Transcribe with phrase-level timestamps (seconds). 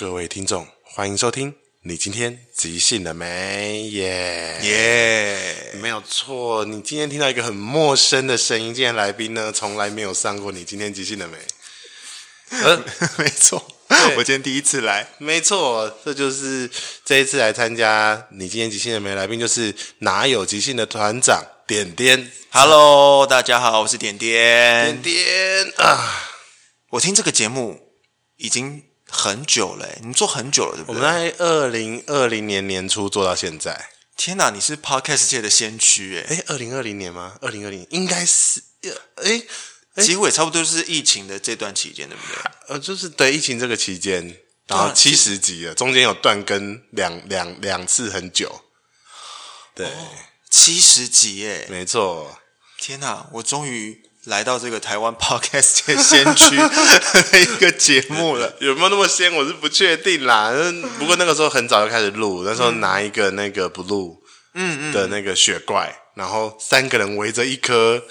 [0.00, 1.54] 各位听众，欢迎收听。
[1.82, 3.82] 你今天即兴了没？
[3.90, 6.64] 耶耶，没有错。
[6.64, 10.50] 你今天听到一个很陌生的声音，今天来宾呢，从来没有上过。
[10.52, 11.36] 你今天即兴了没？
[12.62, 12.82] 呃，
[13.22, 13.62] 没错，
[14.16, 15.06] 我今天第一次来。
[15.18, 16.70] 没错，这就是
[17.04, 19.14] 这一次来参加你今天即兴了没？
[19.14, 22.32] 来宾就是哪有即兴的团长点点。
[22.48, 24.98] Hello，大家好，我是点点。
[25.02, 26.32] 点点啊，
[26.92, 27.78] 我听这个节目
[28.38, 30.94] 已经很久了，你做很久了，对不对？
[30.94, 33.90] 我们在二零二零年年初做到现在。
[34.16, 36.36] 天哪，你是 Podcast 界的先驱哎！
[36.36, 37.36] 哎，二零二零年吗？
[37.40, 38.62] 二零二零应该是，
[39.16, 39.42] 哎。
[39.96, 42.50] 几乎也差不多是疫情的这段期间，对不对？
[42.68, 44.34] 呃，就是对疫情这个期间，
[44.68, 48.62] 然后七十集了，中间有断更两两两次，很久。
[49.74, 49.90] 对，哦、
[50.48, 52.38] 七十集哎，没错。
[52.78, 58.56] 天哪，我终于来到这个台湾 Podcast 的先驱的一个节目了。
[58.62, 59.34] 有没有那么先？
[59.34, 60.52] 我是不确定啦。
[60.98, 64.16] 不过那个时候很早就开始录，那时候拿一个那个 Blue
[64.54, 68.02] 嗯嗯的那个雪怪，然后三个人围着一颗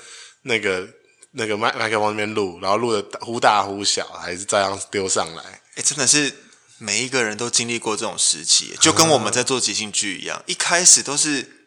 [0.44, 0.89] 那个。
[1.34, 5.61] 那个麦麦克风那边录，然后录的忽大忽小，还是照样丢上来。
[5.76, 6.33] 哎，真的是
[6.80, 11.59] 每一个人都经历过这种时期，就跟我们在做即兴剧一样，嗯、一开始都是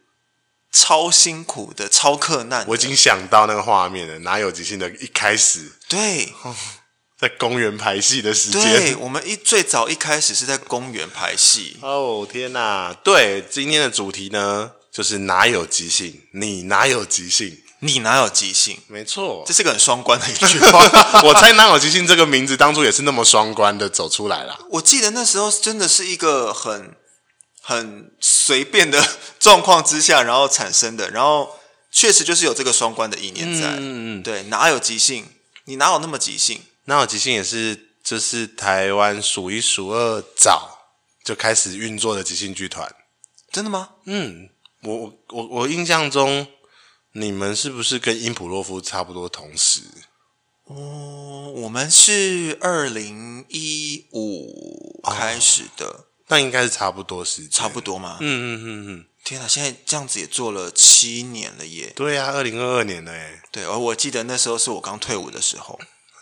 [0.73, 2.65] 超辛苦的、超克难。
[2.67, 5.73] 我已经想到那个画面了，哪有即兴的一开始？
[5.89, 6.33] 对，
[7.21, 8.63] 在公园排戏的时间。
[8.63, 11.77] 对，我们一最早一开始是在公园排戏。
[11.83, 12.93] 哦天哪！
[13.05, 16.23] 对，今天的主题呢，就是哪有即兴？
[16.33, 17.59] 你哪有即兴？
[17.85, 18.79] 你哪有即兴？
[18.87, 20.79] 没错，这是个很双关的一句话。
[21.27, 24.57] 我猜“哪有即兴”这个名字当初也是那么双关的走出来了。
[24.71, 26.95] 我记得那时候真的是一个很
[27.63, 29.03] 很随便的
[29.41, 31.59] 状况之下，然后产生的，然后
[31.91, 33.77] 确实就是有这个双关的意念在。
[33.77, 35.27] 嗯嗯，对，哪有即兴？
[35.65, 36.61] 你哪有那么即兴？
[36.85, 40.91] 哪有即兴也是就是台湾数一数二早
[41.25, 42.95] 就开始运作的即兴剧团。
[43.51, 43.91] 真的吗？
[44.05, 44.51] 嗯，
[44.83, 46.47] 我我我印象中。
[47.15, 49.83] 你们是不是跟因普洛夫差不多同时？
[50.65, 58.19] 哦，我们是二零一五开始的，哦、那应该是差不多时间，差不多嘛。
[58.21, 59.07] 嗯嗯嗯嗯。
[59.25, 61.93] 天哪，现在这样子也做了七年了耶！
[61.95, 63.43] 对呀、啊，二零二二年了耶。
[63.53, 65.79] 对，而我记得那时候是我刚退伍的时候。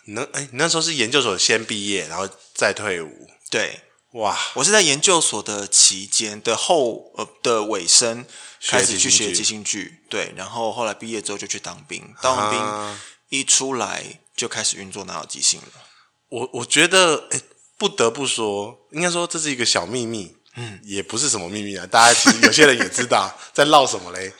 [0.06, 3.28] 那哎，你那时候是研究所先毕业，然后再退伍。
[3.50, 3.80] 对，
[4.12, 8.24] 哇，我是在研究所的期间的后呃的尾声。
[8.62, 13.00] 开始去学即兴剧，对，然后后来毕业之后就去当兵，当完兵
[13.30, 15.72] 一出来就开始运作哪有即兴了。
[16.28, 17.40] 我我觉得，诶，
[17.80, 24.30] 不得不说，应该说这是一个小秘密，嗯，也不是什么秘密啊，大家其实有些人也知道 在闹什么嘞。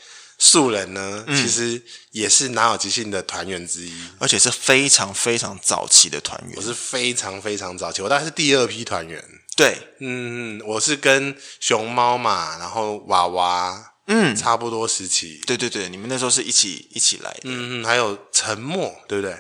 [0.43, 6.55] 素人呢，嗯、其实也是南有即兴的团员之一，而且是非常非常早期的团员。
[6.57, 9.23] 我是非常非常早期，我大概是第二批团员。
[9.57, 13.93] 对，嗯，我是跟熊猫嘛，然后娃娃。
[14.07, 15.41] 嗯，差不多时期。
[15.47, 17.41] 对对对，你们那时候是一起一起来的。
[17.45, 19.35] 嗯嗯，还有沉默，对不对？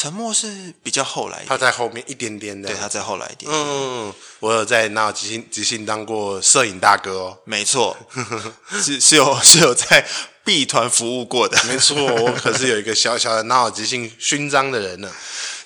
[0.00, 2.70] 沉默是比较后来的，他在后面一点点的。
[2.70, 3.52] 对，他在后来一点点。
[3.52, 7.38] 嗯，我有在哪有即兴即兴当过摄影大哥哦。
[7.44, 7.94] 没错，
[8.82, 10.08] 是是有是有在
[10.42, 11.62] B 团服务过的。
[11.64, 15.12] 没错，我可是有一个小小的哪有即兴勋章的人呢。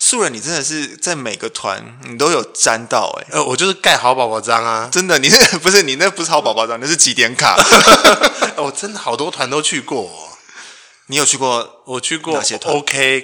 [0.00, 7.54] 素人，你真的是在每个团你都有沾到哎、欸，呃，我就是盖好宝宝章啊，真的，你那 不是你那不是好宝宝章，那是几点卡。
[8.56, 10.34] 我 真的好多团都去过、哦，
[11.06, 11.82] 你有去过？
[11.84, 13.20] 我去过哪些团？OK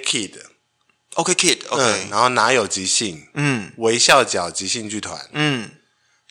[1.15, 3.27] Kid，OK Kid，OK，、嗯、然后哪有即兴？
[3.33, 5.69] 嗯，微笑角即兴剧团，嗯，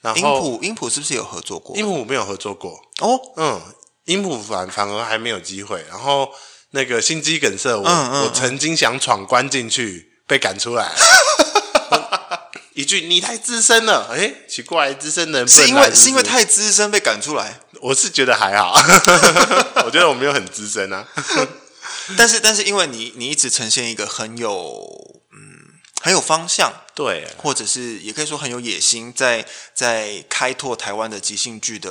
[0.02, 1.76] 然后音谱音谱是不是有合作过？
[1.76, 3.60] 音谱没有合作过哦，嗯，
[4.04, 5.84] 音谱反反而还没有机会。
[5.88, 6.30] 然后
[6.70, 10.08] 那个心肌梗塞我，我、嗯嗯、我曾经想闯关进去。
[10.30, 10.88] 被赶出来，
[12.74, 17.58] 一句“你太资深了”，哎，奇怪，资深的人是因为是因为太资深被赶出来。
[17.80, 18.72] 我是觉得还好，
[19.84, 21.04] 我觉得我没有很资深啊。
[22.16, 24.52] 但是，但是因为你你一直呈现一个很有
[25.32, 31.90] 嗯很有方向，对，或者是也可以说很有野心，在在开拓台湾的即兴剧的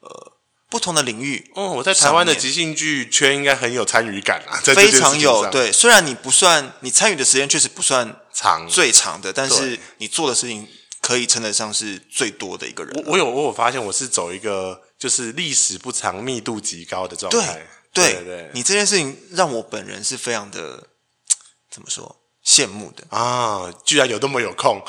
[0.00, 0.34] 呃。
[0.70, 5.48] 不同的领域哦，我在台湾的即兴剧圈应该很有参与感啊，非常有。
[5.48, 10.66] 对，虽然你不算，你参与的时间确实不算长，最长的，但是你做的事情
[11.00, 12.92] 可以称得上是最多的一个人。
[13.04, 17.64] 我我有我有发现，我是走一个就是历史不长、密度极高的状态。
[17.94, 20.88] 对你这件事情让我本人是非常的
[21.70, 23.72] 怎么说羡慕的啊！
[23.84, 24.84] 居然有那么有空。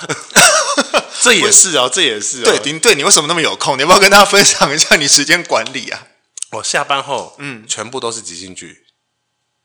[1.22, 2.44] 这也是哦，这也是哦。
[2.44, 3.78] 对，您，对，你为什么那么有空？
[3.78, 6.08] 你要不要跟大家分享一下你时间管理啊？
[6.52, 8.86] 我下班后，嗯，全部都是即兴剧，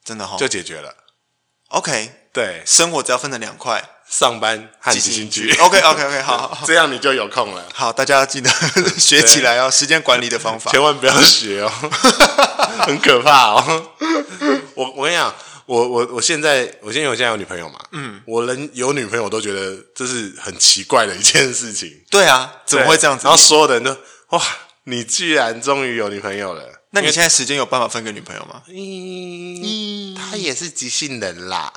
[0.05, 0.95] 真的哈、哦，就解决了。
[1.69, 5.55] OK，对，生活只要分成两块，上班和即兴剧。
[5.61, 7.65] OK OK OK，好，好，好， 这样你就有空了。
[7.73, 8.51] 好，大家记得
[8.99, 11.71] 学起来哦，时间管理的方法，千万不要学哦，
[12.85, 13.93] 很可怕哦。
[14.75, 15.33] 我我跟你讲，
[15.67, 21.89] 我我我现在我现在我现在有女朋友嘛，嗯，我能有女朋友我都觉得这是很奇怪的一件事情。
[22.11, 23.25] 对啊，怎么会这样子？
[23.25, 23.97] 然后所有的人都
[24.37, 24.43] 哇，
[24.85, 26.65] 你居然终于有女朋友了。
[26.93, 28.63] 那你现在时间有办法分给女朋友吗？
[28.67, 31.73] 嗯，她也是即兴人啦。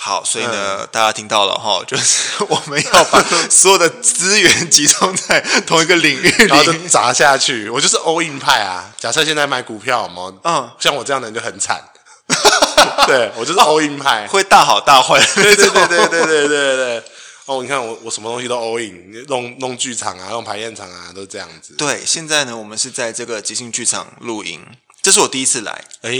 [0.00, 7.68] 好，所以呢，嗯、大家听到了哈， 就是我们要把所有的资源集中在同一个领域里，然后就砸下去。
[7.68, 8.94] 我就是 all in 派啊。
[8.96, 11.82] 假设现在买股票嘛，嗯，像我这样的人就很惨。
[13.08, 15.18] 对，我就是 all in 派，会大好大坏。
[15.34, 17.04] 对对对对对对对对。
[17.46, 21.74] 哦，你看我我什么东西都 all in，弄弄剧场啊，弄排练场啊，都这样子。
[21.76, 24.64] 对，现在呢，我们是在这个即兴剧场录音，
[25.08, 25.72] 这是我第一次来，
[26.02, 26.10] 哎，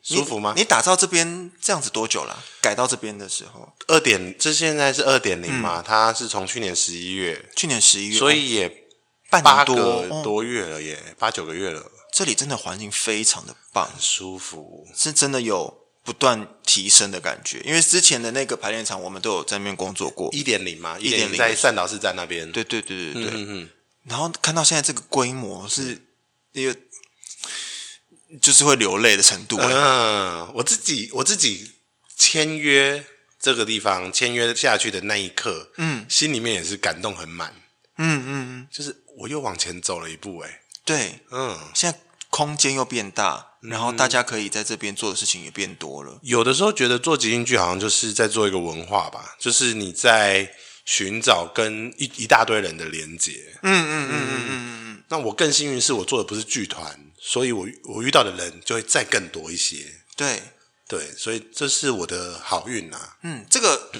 [0.00, 0.52] 舒服吗？
[0.54, 2.40] 你，你打造这边这样子多久了？
[2.60, 5.82] 改到这边的时候，二点，这现在是二点零嘛？
[5.84, 8.86] 它是从去年十一月，去年十一月，所以也
[9.28, 11.84] 半年多多月了耶，八九个月了。
[12.12, 15.82] 这里真的环境非常的棒，很舒服，是真的有。
[16.04, 20.28] 不断提升的感觉，因为之前的那个排练场，我们都有在那边工作过。
[20.32, 22.50] 一点零嘛，一点零在善导市站那边。
[22.50, 23.30] 对对对对对。
[23.32, 23.68] 嗯嗯。
[24.08, 25.96] 然后看到现在这个规模，是
[26.54, 26.76] 一个
[28.40, 29.58] 就是会流泪的程度。
[29.60, 31.72] 嗯，我自己我自己
[32.16, 33.04] 签约
[33.40, 37.54] 这个地方签约下去的那一刻，嗯，心里面也是感动很满。
[37.98, 41.98] 嗯嗯嗯，就是我又往前走了一步，哎，对，嗯，现在。
[42.32, 46.18] 空间又变大，然后大家可以在这边做的事情也变多了。
[46.22, 50.50] 有的时候觉得做即兴剧好像就是在做一个文化吧，就是你在
[50.86, 53.32] 寻找跟一一大堆人的连接。
[53.62, 54.81] 嗯嗯嗯嗯嗯嗯。
[55.12, 59.76] 那我更幸运是我做的不是剧团，所以我我遇到的人就会再更多一些。
[60.16, 60.40] 对
[60.88, 63.18] 对，所以这是我的好运啊。
[63.22, 63.92] 嗯，这个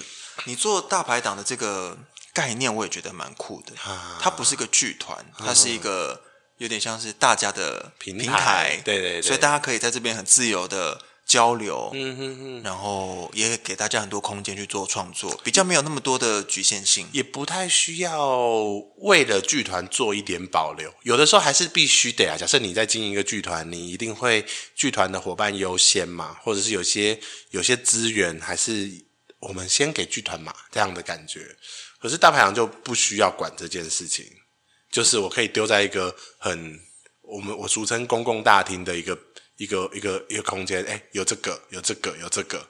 [0.46, 1.98] 你做大排档的这个
[2.32, 3.74] 概念，我也觉得蛮酷的。
[4.18, 6.22] 它不是个剧团，它是一个。
[6.58, 18.60] 有点像是大家的平台，平台对，对对，所以大家可以在这边很自由的交流，嗯哼哼，然后也给大家很多空间去做创作，比较没有那么多的局限性，也不太需要
[18.98, 22.36] 为了剧团做一点保留，有的时候还是必须得啊。
[22.38, 24.44] 假设你在经营一个剧团，你一定会
[24.74, 27.18] 剧团的伙伴优先嘛，或者是有些
[27.52, 28.90] 有些资源还是
[29.38, 31.56] 我们先给剧团嘛，这样的感觉。
[31.98, 34.26] 可是大排档就不需要管这件事情。
[34.90, 36.78] 就是我可以丢在一个很
[37.22, 39.18] 我们我俗称公共大厅的一个
[39.56, 42.66] 一个一个一个空间，哎，有这个有这个有这个，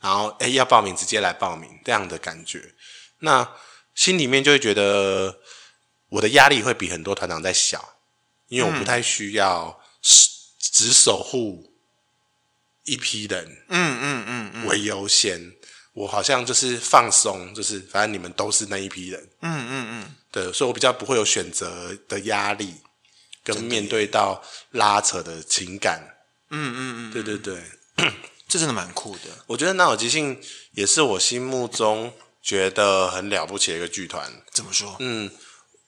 [0.00, 2.74] 然后哎要报名直接来报名这样的感觉，
[3.20, 3.48] 那
[3.94, 5.38] 心里面就会觉得
[6.08, 7.96] 我的压力会比很多团长在小，
[8.48, 9.80] 因为我不太需要
[10.58, 11.72] 只守护
[12.84, 14.66] 一批人，嗯嗯嗯嗯。
[14.66, 15.52] 为优先，
[15.92, 20.16] 我好像就是放松，就是反正你们都是那一批人，嗯嗯嗯。
[20.32, 22.74] 对，所以我比较不会有选择的压力，
[23.44, 26.11] 跟面对到拉扯的情感。
[26.52, 27.62] 嗯嗯嗯，对对对，
[28.46, 29.22] 这真的蛮酷的。
[29.46, 30.40] 我觉得南有即兴
[30.72, 32.12] 也是我心目中
[32.42, 34.30] 觉得很了不起的一个剧团。
[34.52, 34.96] 怎么说？
[35.00, 35.30] 嗯，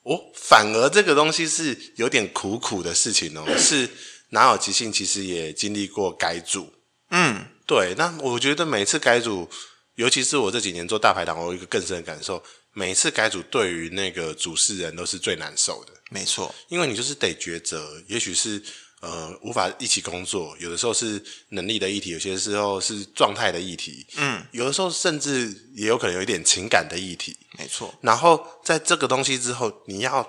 [0.02, 3.44] 我反而这个东西是有点苦苦的事情哦。
[3.56, 3.88] 是
[4.30, 6.72] 南有即兴其实也经历过改组。
[7.10, 7.94] 嗯，对。
[7.96, 9.48] 那我觉得每次改组，
[9.96, 12.42] 尤其是我这几年做大排档，我有一个更深的感受。
[12.72, 15.92] 每次改组，对于那个主事人都是最难受的。
[16.10, 18.60] 没错，因为你就是得抉择，也许是
[19.04, 27.36] 呃无法一起工作，有的时候是能力的议题，有些时候是状态的议题，嗯，有的时候甚至也有可能有一点情感的议题。
[27.58, 30.26] 没错，然后在这个东西之后，你要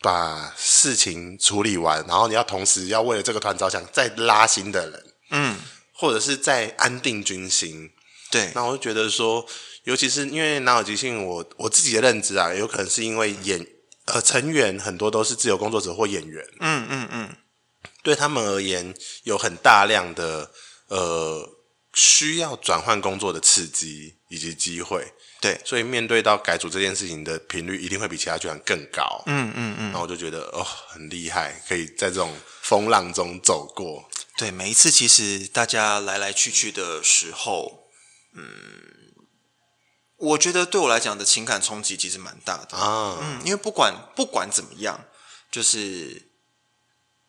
[0.00, 5.56] 把事情处理完，然后你要同时要为了这个团着想，再拉新的人，嗯，
[5.92, 7.90] 或者是再安定军心。
[8.30, 9.46] 对，那我就觉得说。
[9.86, 13.64] 尤其是因为哪有即兴，我我自己的认知啊，有可能是因为演
[14.06, 17.36] 呃成员很多都是自由工作者或演员，嗯嗯嗯，
[18.06, 18.94] 对他们而言
[19.24, 20.52] 有很大量的
[20.86, 21.44] 呃
[21.92, 32.32] 需要转换工作的刺激以及机会，对，所以面对到改组这件事情的频率一定会比其他剧团更高，嗯嗯嗯，然后我就觉得哦很厉害，可以在这种
[32.62, 34.08] 风浪中走过，
[34.38, 37.88] 对，每一次其实大家来来去去的时候，
[38.36, 38.44] 嗯。
[40.18, 45.04] 我觉得对我来讲的情感冲击其实蛮大的啊，嗯，因为不管不管怎么样，
[45.50, 46.25] 就是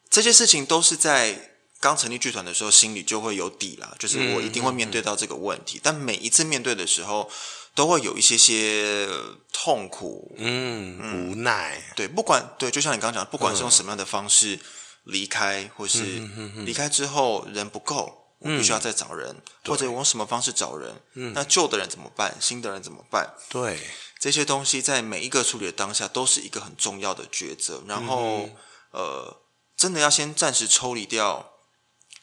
[0.10, 7.30] 这些事情都是在刚成立剧团的时候心里就会有底啦，就是我一定会面对到这个问题，但每一次面对的时候
[7.76, 9.08] 都会有一些些
[9.54, 14.60] 痛苦，嗯，嗯，无奈，对，不管对，就像你刚刚讲，不管是用什么样的方式
[15.04, 16.04] 离开，或是
[16.66, 20.96] 离开之后人不够，我必须要再找人，嗯、或者我用什么方式找人？
[21.14, 22.36] 嗯，那旧的人怎么办？
[22.40, 23.36] 新的人怎么办？
[23.50, 23.80] 对，
[24.20, 27.84] 这些东西在每一个处理的当下都是一个很重要的抉择。
[27.88, 28.56] 然后，嗯、
[28.94, 29.38] 呃，
[29.78, 31.54] 真的要先暂时抽离掉。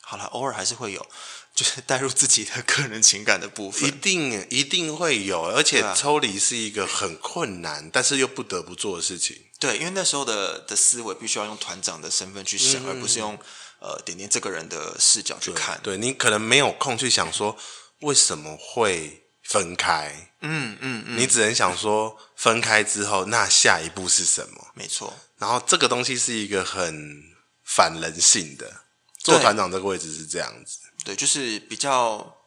[0.03, 1.07] 好了，偶尔还是会有，
[1.55, 9.47] 就是带入自己的个人情感的部分，一定一定会有，而且抽离是一个很困难，但是又不得不做的事情。
[9.59, 13.39] 对，因为那时候的的思维必须要用团长的身份去想，嗯、而不是用
[13.81, 15.81] 呃点点这个人的视角去看。
[15.83, 17.57] 对，对你可能没有空去想说
[18.01, 20.35] 为什么会分开。
[20.43, 24.67] 嗯嗯嗯，你只能想说分开之后，那下一步是什么？
[24.75, 25.15] 没错。
[25.39, 27.34] 然后这个东西是一个很
[27.65, 28.85] 反人性的，
[29.19, 30.79] 做团长这个位置是这样子。
[31.05, 32.39] 对，就是比较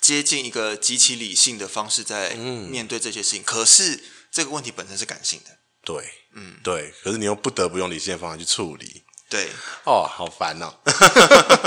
[0.00, 3.42] 接近一个极其理性的方式在面对这些事情。
[3.42, 5.58] 嗯、可是这个问题本身是感性的。
[5.82, 6.04] 对，
[6.34, 9.04] 嗯，对，可是你又不得不用理性的方法去处理。
[9.28, 9.48] 对，
[9.84, 10.74] 哦，好烦哦。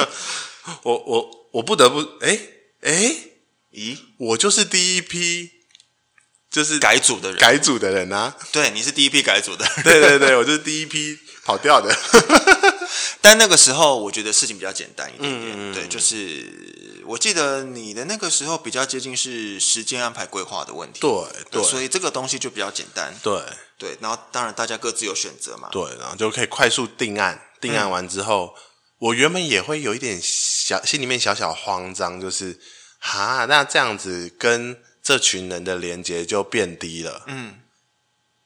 [0.83, 2.39] 我我我不得不，哎
[2.81, 3.15] 哎，
[3.73, 5.51] 咦，我就是第一批，
[6.49, 8.37] 就是改组的人，改组的人啊。
[8.51, 9.83] 对，你是第一批改组的人。
[9.83, 11.93] 对对对，我就是第一批跑掉的。
[13.21, 15.53] 但那个时候，我觉得事情比较简单一点点。
[15.55, 20.99] 嗯、对，就是我记得你的那个时候比较接近是时间安排规划的问题。
[20.99, 21.11] 对
[21.51, 23.13] 对，所以这个东西就比较简单。
[23.21, 23.41] 对
[23.77, 25.69] 对，然后当然大家各自有选择嘛。
[25.71, 27.41] 对，然后就可以快速定案。
[27.61, 28.61] 定案完之后，嗯、
[28.99, 32.59] 我原本也会有一点小心里面小小慌张，就是
[32.99, 37.23] 哈，那这样子跟这群人的连接就变低了。
[37.27, 37.59] 嗯，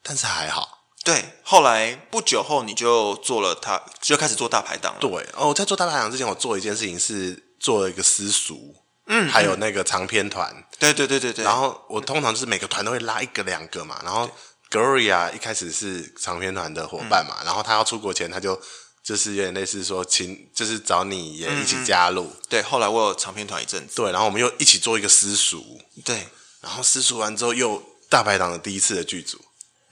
[0.02, 0.83] 但是还好。
[1.04, 5.00] 对，后来不久后你就做了他，他就开始做大排档了。
[5.02, 8.74] 对哦，在做大排档之前，我做一件事情是做了一个私塾，
[9.08, 10.66] 嗯，还有那个长篇团。
[10.80, 11.44] 对对对对对。
[11.44, 14.00] 然后我通常就是每个团都会拉一个两个嘛。
[14.02, 14.30] 然后
[14.72, 18.58] Gloria 一开始是长篇团的伙伴嘛，嗯、然后他要出国前，他就
[19.04, 22.32] 就是有点类似说，请就是找你也一起加入。
[22.48, 23.98] 对，后来我有长篇团一阵子。
[23.98, 25.82] 对，然后我们又一起做一个私塾。
[26.06, 26.28] 对，
[26.62, 29.38] 然后私塾完之后，又大排档的第一次的剧组。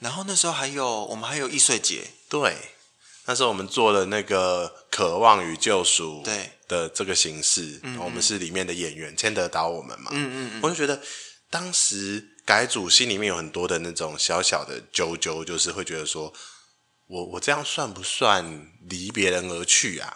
[0.02, 2.56] 然后那时候还有我们还有易碎节，对，
[3.26, 11.00] 那时候我们做了那个《渴望与救赎》对的这个形式，我们是里面的演员，签得到我们嘛，嗯嗯嗯，我就觉得
[11.48, 16.32] 当时改组心里面有很多的那种小小的揪揪，就是会觉得说，
[17.06, 20.12] 我我这样算不算离别人而去啊？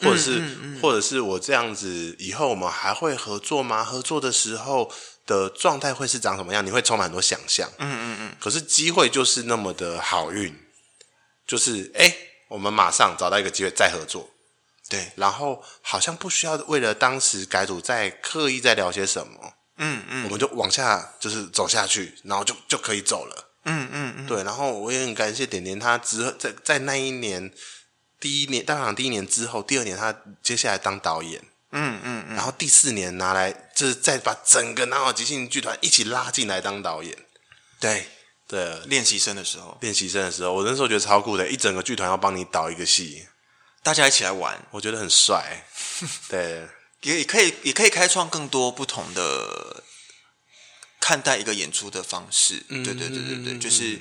[0.00, 3.84] 或者是嗯嗯嗯或者是我这样子以后我们还会合作吗？
[3.84, 4.90] 合作的时候。
[5.28, 6.64] 的状态会是长什么样？
[6.64, 7.70] 你会充满很多想象。
[7.76, 8.36] 嗯嗯嗯。
[8.40, 10.58] 可是机会就是那么的好运，
[11.46, 12.16] 就是哎，
[12.48, 14.30] 我们马上找到一个机会再合作。
[14.88, 15.12] 对。
[15.16, 19.52] 然后好像不需要为了当时改组再刻意再聊些什么。
[19.76, 20.24] 嗯嗯。
[20.24, 23.50] 我们就往下就是走下去，然后就就可以走了。
[23.64, 24.26] 嗯嗯嗯。
[24.26, 24.42] 对。
[24.42, 27.52] 然后我也很感谢点点，他之后在在那一年
[28.18, 31.44] 第一年当场第一年之后，第二年他接下来当导演。
[31.70, 37.16] 嗯嗯嗯，然后第四年拿来就是再把整个南澳即兴剧团一起拉进来当导演，
[37.80, 38.06] 对。
[38.48, 43.28] 对，练习生的时候，练习生的时候，我那时候觉得超酷的，一整个剧团要帮你导一个戏，
[43.82, 45.66] 大家一起来玩，我觉得很帅，
[46.30, 46.66] 对，
[47.02, 49.84] 也也可以也可以开创更多不同的
[50.98, 54.00] 看待一个演出的方式，嗯、对对对对对，就是。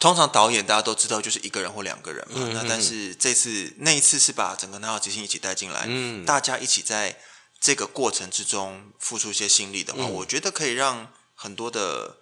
[0.00, 7.18] 通常导演大家都知道就是一个人或两个人嘛，嗯、那但是这次那一次是把整个南岛即兴一起带进来，嗯、大家一起在
[7.60, 12.16] 这个过程之中付出一些心力的话，嗯、我觉得可以让很多的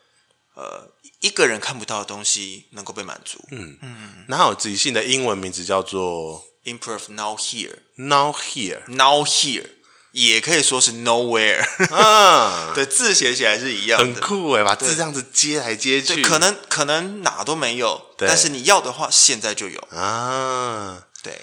[0.56, 3.38] 呃一个人看不到的东西能够被满足。
[3.52, 3.78] 嗯。
[3.80, 9.77] 嗯，南岛即兴的英文名字叫做 Improve Now Here Now Here Now Here。
[10.18, 18.26] 也可以说是 nowhere 嗯， 对，字写起来是一样的，很酷诶，把字这样子接来接去，可能可能哪都没有，对。
[18.26, 19.80] 但是你要的话，现在就有。
[19.96, 21.04] 啊。
[21.22, 21.40] 对，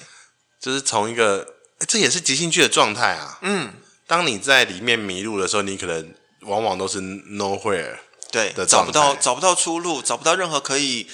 [0.60, 1.48] 就是从一个，
[1.88, 3.40] 这也是即兴剧的状态啊。
[3.44, 3.74] 嗯，
[4.08, 7.98] 当你在里面迷路的时候，你可能往往都是 nowhere，
[8.30, 11.08] 对，找不到找不到出路，找不到任何可以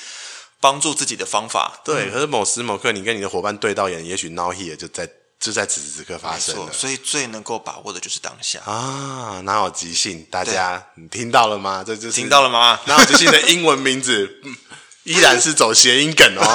[0.60, 1.80] 帮助自己的方法。
[1.86, 5.08] 对，嗯、可是某时某刻，你跟你的伙伴对到眼，也许 now here 就在。
[5.42, 9.42] 就在此时此刻发生了，所以最能够把握的就是当下啊！
[9.44, 11.84] 南岛即兴，大家你听到了吗？
[11.86, 12.80] 这就是听到了吗？
[12.86, 14.56] 南岛即兴的英文名字，嗯，
[15.04, 16.46] 依然是走谐音梗哦。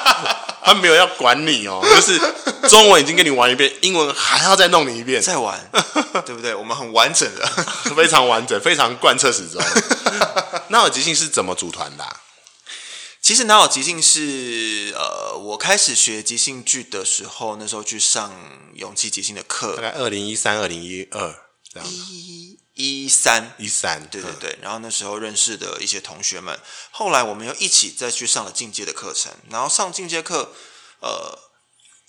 [0.62, 2.20] 他没有要管你哦，就是
[2.68, 5.58] 中文已经跟你玩一遍，英文还要再弄你一遍，再玩，
[6.26, 6.54] 对不对？
[6.54, 7.46] 我们很完整的，
[7.96, 9.62] 非常完整，非常贯彻始终。
[10.68, 12.12] 那我即兴是怎么组团的啊？
[13.26, 18.32] 其实南岛即兴是呃，我开始学即兴剧的时候，那时候去上
[18.74, 21.34] 勇气即兴的课，大概二零一三、二零一二
[21.68, 21.88] 这样。
[21.88, 24.56] 一一三一三，对对对。
[24.62, 26.56] 然后那时候认识的一些同学们，
[26.92, 29.32] 后来我们又一起再去上了进阶的课程。
[29.50, 30.52] 然后上进阶课，
[31.00, 31.36] 呃，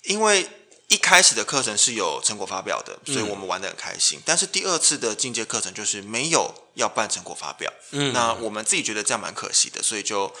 [0.04, 0.48] 因为
[0.86, 4.20] 一开始的课程是有成果发表的，所以我们玩的很开心。
[4.20, 10.32] 嗯、但是第二次的进阶课程就是没有要办成果发表，嗯，那我们自己觉得这样蛮可惜的，所以就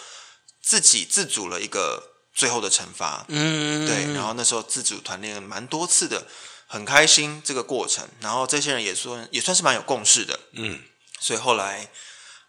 [0.62, 4.14] 自己自主了一个最后的惩罚，嗯，对。
[4.14, 6.26] 然后那时候自主团练蛮多次的，
[6.66, 8.08] 很开心这个过程。
[8.20, 10.82] 然后这些人也算也算是蛮有共识的，嗯。
[11.20, 11.90] 所以后来，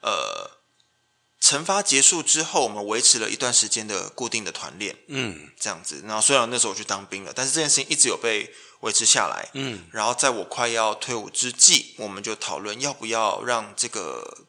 [0.01, 0.59] 呃。
[1.41, 6.03] 惩罚结束之后，我们维持了一段时间的固定的团练，嗯，这样子。
[6.05, 9.87] 然后虽然那时候我去当兵了，但是这件事情一直有被维持下来，嗯。
[9.93, 14.48] 然后在我快要退伍之际，我们就讨论要不要让这个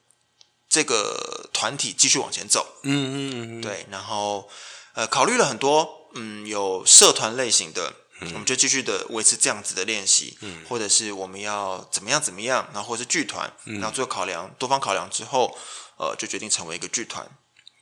[0.71, 3.87] 这个团体继续往前走，嗯嗯嗯，对。
[3.91, 4.49] 然后
[4.95, 15.59] 呃，考虑了很多，嗯，有社团类型的，嗯，我们就继续的维持这样子的练习，嗯，或者是我们要怎么样怎么样，然后或者是剧团，嗯，然后最后考量多方考量之后。
[16.03, 17.31] 呃，就决定成为一个剧团，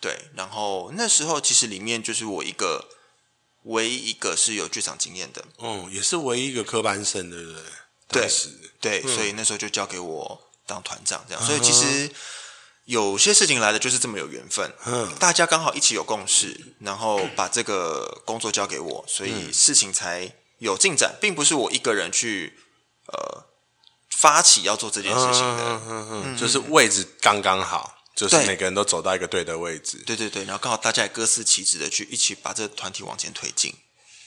[0.01, 0.19] 对。
[0.35, 2.85] 然后那时候其实里面就是我一个
[3.63, 7.63] 唯一一个是有剧场经验的，哦，也是唯一一个科班生，对不对？
[8.09, 8.29] 对，
[8.81, 11.47] 对，嗯、所以那时候就交给我当团长，这样。
[11.47, 12.11] 所以其实
[12.89, 22.59] 有些事情来的就是这么有缘分，嗯，大家刚好一起有共识，然后把这个工作交给我，所以事情才有进展，并不是我一个人去
[23.09, 23.45] 呃
[24.17, 27.95] 发起要做这件事情的，嗯嗯嗯，就是位置刚刚好。
[28.17, 33.73] 就是每个人都走到一个对的位置，对对对，然后刚好大家也各司其职的去一起把这个团体往前推进。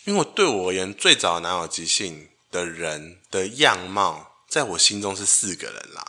[0.05, 6.05] 因为对我而言，最早拿有即兴的人的样貌，在我心中是四个人啦，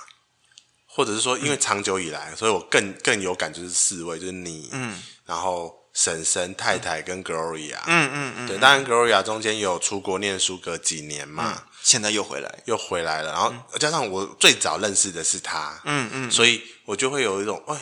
[0.95, 11.55] 或者是说，因为长久以来，嗯、所以我更更有感就是四位，就是你，嗯，然后婶婶、太太跟 Gloria，嗯嗯嗯，对，当然 Gloria 中间有出国念书隔几年嘛。
[11.57, 17.77] 嗯现在又回来，又回来了，然后加上我最早认识的是他，嗯嗯，所以我就会有一种，哎，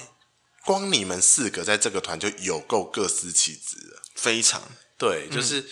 [0.64, 4.62] 光你们四个在这个团就有够各司其职了，非常。
[4.96, 5.62] 对，就是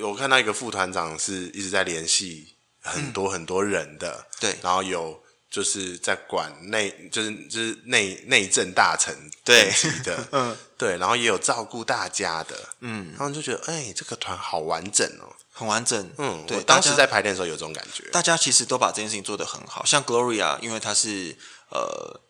[0.00, 5.22] 我看到一个副团长是一直在联系很多很多人的，对，然后有
[5.54, 15.30] 就是在管内，就是就是内内政大臣对的， 嗯，对，然后也有照顾大家的，嗯，然后就觉得，哎，这个团好完整哦。
[15.56, 16.60] 很完整，嗯，对。
[16.64, 19.84] 当时在排练的时候有这种感觉，大家其实都把这件事情做得很好。
[19.84, 21.36] 像 Gloria，因为她是
[21.70, 22.20] 呃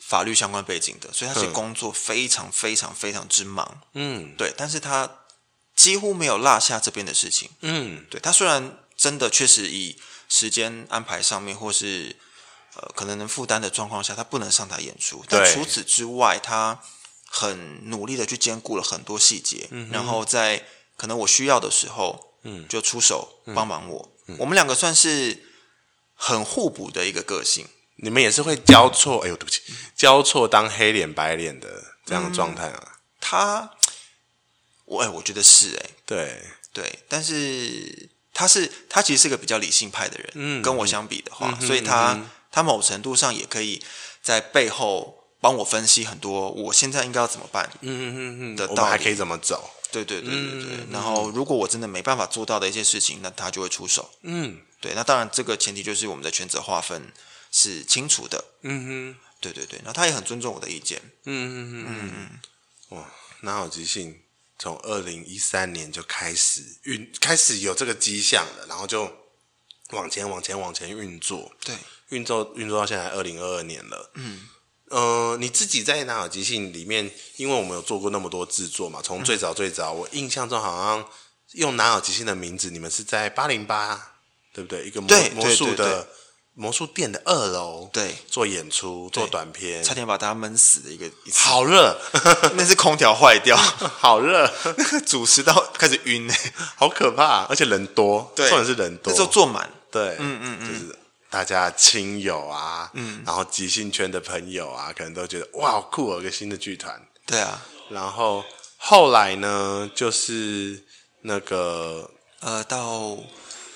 [0.00, 4.52] 法律相关背景的，所以她是工作非常非常非常之忙，嗯，对。
[4.56, 5.08] 但是她
[5.76, 8.20] 几乎没有落下这边的事情，嗯，对。
[8.20, 9.96] 她虽然真的确实以
[10.28, 12.16] 时间安排上面或是
[12.76, 16.80] 呃可能能负担的状况下，他不能上台演出，但除此之外，他
[17.28, 20.64] 很努力的去兼顾了很多细节，嗯，然后在
[20.96, 22.24] 可能我需要的时候。
[22.48, 24.12] 嗯，就出手帮忙我。
[24.38, 25.50] 我们两个算是
[26.14, 27.66] 很互补的一个个性。
[27.96, 29.18] 你们也是会交错？
[29.24, 29.62] 哎呦，对不起，
[29.96, 32.80] 交错当黑脸白脸的这样的状态啊？
[32.84, 33.70] 嗯、他，
[34.84, 36.40] 我哎，我觉得是哎，对
[36.72, 37.00] 对。
[37.08, 42.16] 但是他是他其实是个比较理性派的人，嗯，跟我相比的话，嗯、所以他、
[42.56, 43.84] 嗯、他某程度上也可以
[44.22, 47.70] 在背后帮我分析很多，我现在应该要怎么办？
[47.82, 49.70] 嗯嗯嗯嗯，的道还可以怎么走？
[49.92, 54.10] 对对对对对，嗯、然后如果我真的没办法做到的一些事情，那他就会出手。
[54.22, 57.12] 嗯，对，那当然这个前提就是我们的权责划分
[57.52, 58.44] 是清楚的。
[58.62, 61.00] 嗯哼，对对对，那他也很尊重我的意见。
[61.24, 62.12] 嗯嗯嗯嗯
[62.90, 64.22] 嗯，哇，那有即兴
[64.58, 69.10] 从二零一三年就开始运，开始有这个迹象了，然后就
[69.90, 71.52] 往前往前往前运作。
[71.64, 71.74] 对，
[72.10, 74.10] 运作运作到现在二零二二年了。
[74.14, 74.48] 嗯。
[74.88, 81.04] 呃，你自己在拿有即兴里面，因为我们有做过那么多制作嘛，从最早最早，我印象中好像
[81.54, 84.12] 用拿有即兴的名字，你们是在八零八，
[84.54, 84.86] 对不对？
[84.86, 86.06] 一个魔魔术的
[86.54, 92.00] 魔术店的二楼，对，做演出做短片，差点把大家闷死的一个，好热，
[92.54, 93.56] 那是空调坏掉，
[93.98, 94.48] 好热，
[95.04, 96.34] 主持到开始晕呢，
[96.76, 100.98] 好可怕，而且人多，对，重点是人多，那时候坐满，对，嗯嗯嗯，就是。
[101.36, 106.98] 大家亲友啊，嗯，然后即兴圈的朋友啊，可能都觉得哇，好酷哦，有个新的剧团。
[107.26, 108.42] 对啊，然后
[108.78, 110.82] 后来呢，就是
[111.20, 113.18] 那个呃，到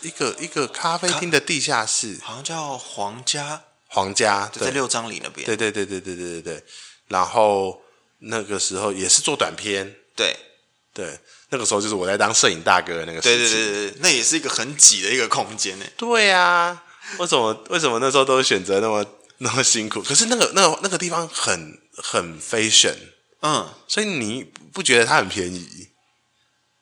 [0.01, 5.44] 一个一个咖啡厅的地下室，好像叫皇家，皇家对在六张里那边。
[5.44, 6.64] 对对对对对对对对。
[7.09, 7.83] 然后
[8.20, 10.35] 那个时候也是做短片，对
[10.94, 11.20] 对，
[11.51, 13.37] 那个时候就是我在当摄影大哥的那个时候。
[13.37, 15.85] 对对对对，那也是一个很挤的一个空间呢。
[15.99, 16.85] 对啊。
[17.18, 17.64] 为什么？
[17.70, 19.05] 为什么那时候都选择那么
[19.38, 20.03] 那么辛苦？
[20.03, 22.94] 可是那个那个那个地方很很 fashion，
[23.40, 25.88] 嗯，所以你不觉得它很便宜？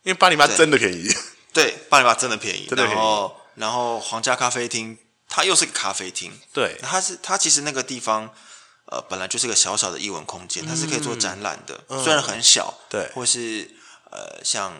[0.03, 1.09] 因为八零八真的便宜，
[1.53, 2.67] 对，八零八真的便宜。
[2.67, 3.01] 真的便宜。
[3.01, 4.97] 然后，然后皇家咖啡厅
[5.29, 8.33] 它又是个咖啡厅，对，它是它其实那个地方
[8.87, 13.71] 呃本来就是个小小的艺文空间，它是可以做展览的，嗯、虽然很小，对，或是
[14.11, 14.73] 呃像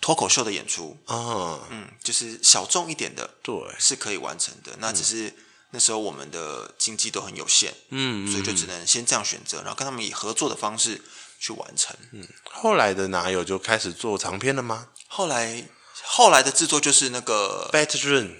[0.00, 4.76] 脱口秀的演出啊，嗯，就是小众一点的，对，是可以完成的。
[4.78, 5.32] 那只是
[5.70, 11.02] 那时候我们的经济都很有限，嗯，所以就只能先这样选择，然后跟他们以合作的方式
[11.38, 11.94] 去完成。
[12.12, 14.88] 嗯，后来的哪有就开始做长片了吗？
[15.06, 15.68] 后来
[16.02, 18.36] 后来的制作就是那个 Better Run，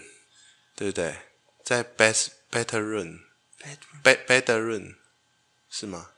[0.74, 1.16] 对不对？
[1.62, 4.96] 在 Best Better Run，Better Better Run
[5.68, 6.09] 是吗？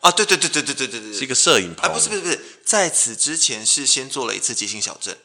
[0.00, 1.90] 啊，对对对对对对对对，是一个摄影棚。
[1.90, 5.18] 啊，不是不是不是，在此之前是先做了一次即兴小镇，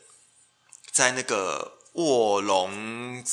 [0.92, 3.24] 在那个卧龙，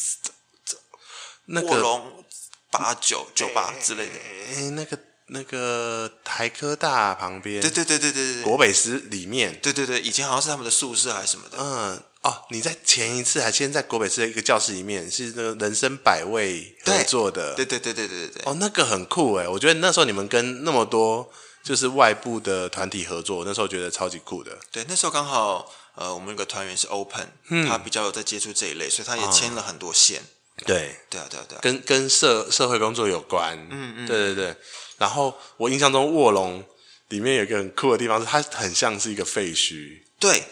[1.47, 2.25] 那个卧龙
[2.71, 12.03] 八九九八之类的，哎，那个那个台科大旁边，对对对对对对，国北师里面，对对对，以前好像是他们的宿舍还是什么的，嗯。
[12.23, 18.43] 哦，你在前一次还先在国北市的一个教室里面，是那个人生百味合作的，对对对对对对对。
[18.45, 21.29] 哦，那个很酷哎，我觉得那时候你们跟那么多
[21.65, 24.57] 就是外部的团体合作，那时候觉得超级酷的。
[24.71, 30.21] 对，那时候刚好呃，我们有个团员是 Open，嗯，他比较有在接触这一类，所以他也签了很多线。
[30.21, 33.59] 哦、对对啊对啊对啊，跟跟社社会工作有关。
[33.69, 34.57] 嗯嗯，对对对。
[35.03, 36.65] 然后我印象中卧龙
[37.09, 40.03] 里面有一个很酷的地方，是它很像是一个废墟。
[40.19, 40.43] 对。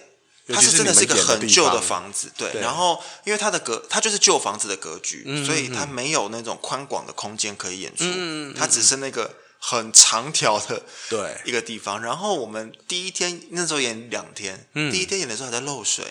[0.52, 2.50] 它是真的是一个很旧的房子，对。
[2.50, 8.02] 对然后，因为它的格，它就是旧房子的格局，嗯、所以它没有那种宽广的空间可以演出。
[8.04, 12.02] 嗯、它只是那个很长条的对 一个地方。
[12.02, 16.04] 然后我们第一天那时候演两天，嗯、第一天演的时候还在漏水。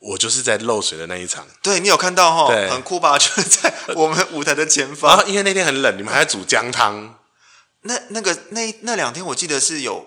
[0.00, 1.46] 我就是在漏水的那一场。
[1.62, 2.48] 对，你有看到哈？
[2.68, 3.16] 很酷吧？
[3.16, 5.16] 就是在我们舞台的前方。
[5.16, 7.20] 然后因为那天很冷，你们还在煮姜汤。
[7.84, 10.04] 那那个那那两天，我记得是有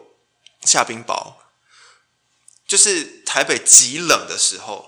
[0.64, 1.34] 下冰雹。
[2.68, 4.86] 就是台北极冷的时候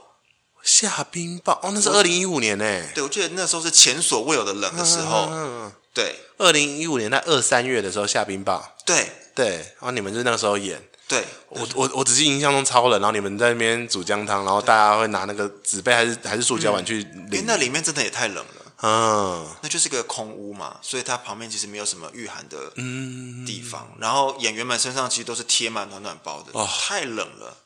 [0.61, 2.65] 下冰雹哦，那是二零一五年呢。
[2.93, 5.29] 对，我记得那时候是前所未有的冷的时候。
[5.31, 8.61] 嗯，对，二零一五年在二三月的时候下冰雹。
[8.85, 10.83] 对对，然后你们就那个时候演。
[11.07, 17.25] 对，我我我只是印象中超冷，然后你们在那边煮姜汤，然后大家会拿那个纸杯还是还是塑胶碗去淋。
[17.31, 18.58] 因为那里面真的也太冷了。
[18.81, 22.71] 嗯，那就是个空屋嘛，所以它旁边其实没有什么御寒的
[23.45, 23.89] 地方。
[23.95, 26.51] 嗯、然后演员们身上其实都是贴满暖暖包的。
[26.53, 27.57] 哦，太冷了。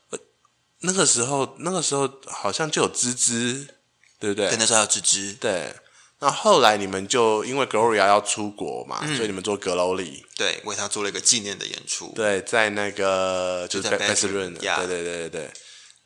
[0.79, 3.75] 那个时候，那个时候好像就有芝芝，
[4.19, 4.49] 对不对？
[4.49, 5.33] 对，那时候还有芝芝。
[5.33, 5.75] 对，
[6.19, 12.11] 那后来你们就因为 Gloria 要出国嘛，嗯、所以你们做阁楼里，对，为他做了一个纪念的演出。
[12.15, 15.53] 对，在那个就是 Best Run，对对对对对。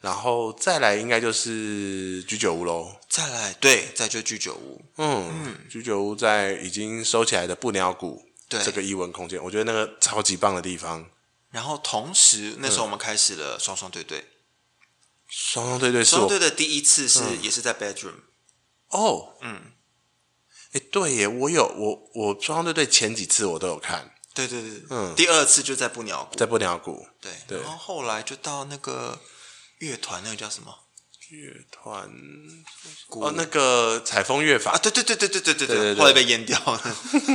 [0.01, 2.95] 然后再来应该就是居酒屋喽。
[3.10, 4.81] 再来，对，再就居酒屋。
[4.97, 8.63] 嗯嗯，居酒屋在已经收起来的布鸟谷，对。
[8.63, 11.10] 这个艺文空间，我觉得那个超级棒的地方。
[11.49, 14.25] 然后同时，那时候我们开始了双双对对。
[15.29, 18.13] 双双对对，双双对对的第一次是、嗯、也是在 bedroom
[18.91, 19.73] 哦，嗯，
[20.71, 29.19] 哎，对耶，我有我我双双对对前几次我都有看，对对对，嗯，第二次就在布鸟谷，在布鸟谷，对对，然后后来就到那个
[29.80, 30.74] 乐团，那个叫什么？
[31.30, 32.10] 乐团。
[33.10, 34.72] 哦，那个采风乐法。
[34.72, 36.82] 啊，对对对对对对对对，后来被淹掉了。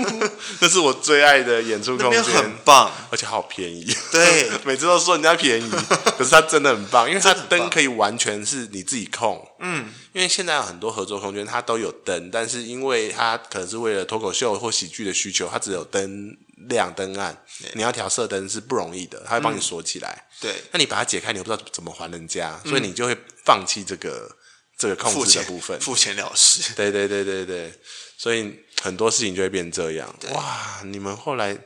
[0.60, 3.94] 那是我最爱的演出空间，很棒，而且好便宜。
[4.10, 5.70] 对， 每次都说人家便宜，
[6.16, 9.46] 可是它真的很棒，因为它灯可以完全是你自己控。
[9.60, 16.34] 嗯，因为现在有很多合作空间，它都有灯，但是因为它可能是为了脱口秀或喜剧的需求，它只有灯
[16.68, 17.44] 亮灯暗，
[17.74, 20.26] 你要调色灯是不容易的，它会帮你锁起来。
[20.40, 24.36] 对，那你把它解开，你又不知道怎么还人家，所以你就会放弃这个
[24.76, 26.74] 这个控制的部分，付钱了事。
[26.74, 27.72] 对对对对对，
[28.16, 30.14] 所以很多事情就会变这样。
[30.32, 31.56] 哇，你们后来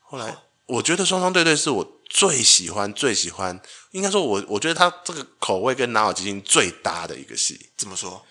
[0.00, 3.60] 后来，我觉得双双对对是我最喜欢最喜欢，
[3.92, 7.70] 应该说我我觉得他这个口味跟哪有即兴最搭的一个戏。
[7.76, 8.24] 怎么说？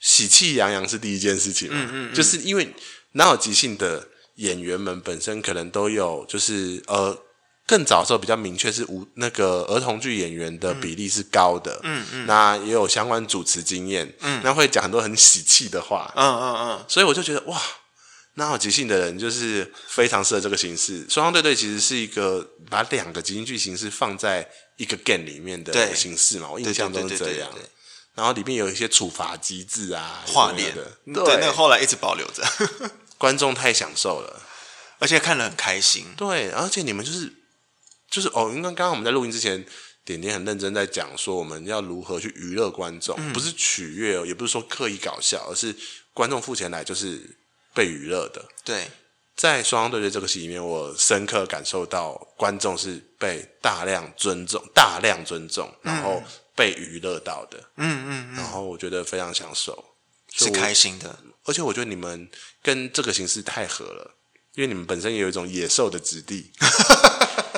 [0.00, 2.74] 喜气洋洋是第一件事情嘛，嗯嗯，就是因为
[3.12, 4.06] 哪有即兴的
[4.36, 7.18] 演员们本身可能都有，就是呃。
[7.66, 17.58] 更早的时候比较明确是无那个儿童剧演员的比例是高的，嗯嗯，嗯那也有相关主持经验，嗯，那会讲很多很喜气的话，嗯嗯嗯，所以我就觉得哇，
[18.34, 21.06] 那好即兴的人就是非常适合这个形式。
[21.08, 27.50] 双双对对其实是一个把两个即兴剧形式放在一个 game 里面的形式嘛，我印象中是这样。
[28.14, 30.72] 然后里面有一些处罚机制啊，画面。
[30.76, 32.44] 的，对，对，那个后来一直保留着，
[33.18, 34.42] 观众太享受了，
[34.98, 36.06] 而且看得很开心。
[36.16, 37.32] 对，而且你们就是。
[38.10, 39.66] 就是哦，因为刚刚我们在录音之前，
[40.04, 45.74] 点点很认真在讲说我们要如何去娱乐观众，嗯、不是取悦，也不是说刻意搞笑，而是
[46.12, 47.36] 观众付钱来就是
[47.74, 48.44] 被娱乐的。
[48.62, 48.88] 对，
[49.34, 56.22] 在双方对决这个戏里面，我深刻感受到观众是被大量尊重、大量尊重，然后
[56.54, 57.58] 被娱乐到的。
[57.78, 59.84] 嗯嗯，嗯然后我觉得非常享受，
[60.32, 61.18] 是开心的。
[61.44, 62.28] 而且我觉得你们
[62.62, 64.16] 跟这个形式太合了，
[64.54, 66.50] 因为你们本身也有一种野兽的质地。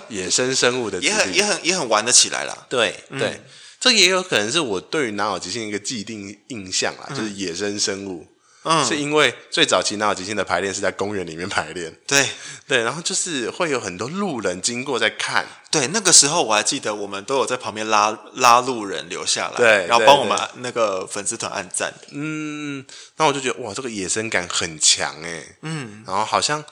[0.08, 2.66] 野生生物的，也很也很也很玩得起来啦。
[2.70, 3.40] 对对，
[3.80, 8.24] 这也有可能是我对于哪有即兴一个既定印象啦，嗯、就是野生生物。
[8.68, 11.96] 嗯，是因为最早期哪有即兴的排练是在公园里面排练。
[12.06, 12.28] 对
[12.66, 15.46] 对，然后就是会有很多路人经过在看。
[15.70, 21.94] 对，那个时候我还记得，我们都有在旁边拉拉路人留下来，对，然后帮我们那个粉丝团按赞。
[22.10, 22.84] 嗯，
[23.16, 25.56] 那我就觉得哇，这个野生感很强诶。
[25.62, 26.64] 嗯，然后好像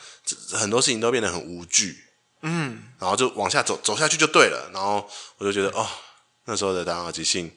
[0.53, 1.97] 很多事情都变得很无惧。
[2.43, 4.71] 嗯，然后就往下走，走下去就对了。
[4.75, 5.87] 然后我就觉得哦。
[6.47, 7.51] 那时候的哪有即兴，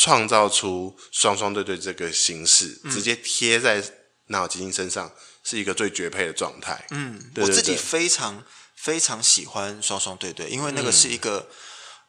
[0.00, 3.84] 创造出双双对对这个形式，嗯、直接贴在
[4.28, 5.12] 哪有即兴身上，
[5.44, 6.86] 是一个最绝配的状态。
[6.90, 8.42] 嗯，对对对，我自己非常
[8.74, 11.48] 非常喜欢双双对对，因为那个是一个、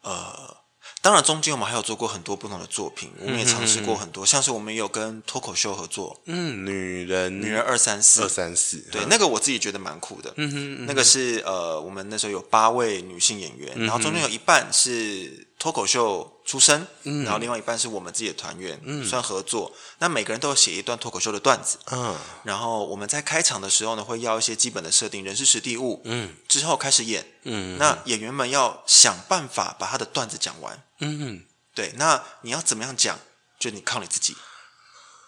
[0.04, 0.56] 嗯、呃。
[1.00, 8.22] 当然，中间我们还有做过很多不同的作品，我们也尝试过很多，嗯、像是我们有跟脱口秀合作，嗯，女人女人二三四。
[8.22, 19.72] 二三四，对，嗯、那个我自己觉得蛮酷的，嗯哼，嗯，那个是呃，我们那时候有八位女性演员，嗯、然后中间有一半是脱口秀出身，嗯，然后另外一半是我们自己的团员，嗯，算合作。
[19.98, 33.18] 那每个人都有写一段脱口秀的段子，嗯，然后我们在开场的时候呢，会要一些基本的设定，人是实地物，嗯，之后开始演，嗯，那演员们要想办法把他的段子讲完，嗯，对，那你要怎么样讲，
[33.60, 34.36] 就你靠你自己，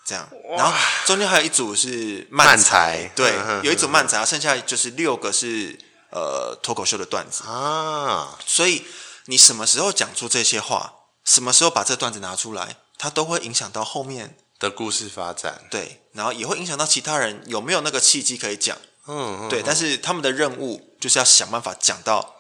[0.05, 0.29] 这样。
[0.57, 5.79] 然后中间还有一组是慢才，对，有一组慢才，剩下就是六个是
[6.11, 7.45] 呃脱口秀的段子。
[7.45, 8.85] 啊，所以
[9.27, 10.93] 你什么时候讲出这些话？
[11.25, 15.63] 什么时候把这段子拿出来，它都会影响到后面的故事发展。
[15.71, 18.77] 对，然后也会影响到其他人有没有那个契机可以讲。
[19.07, 19.63] 嗯，嗯对。
[19.63, 22.37] 但是他们的任务就是要想办法讲到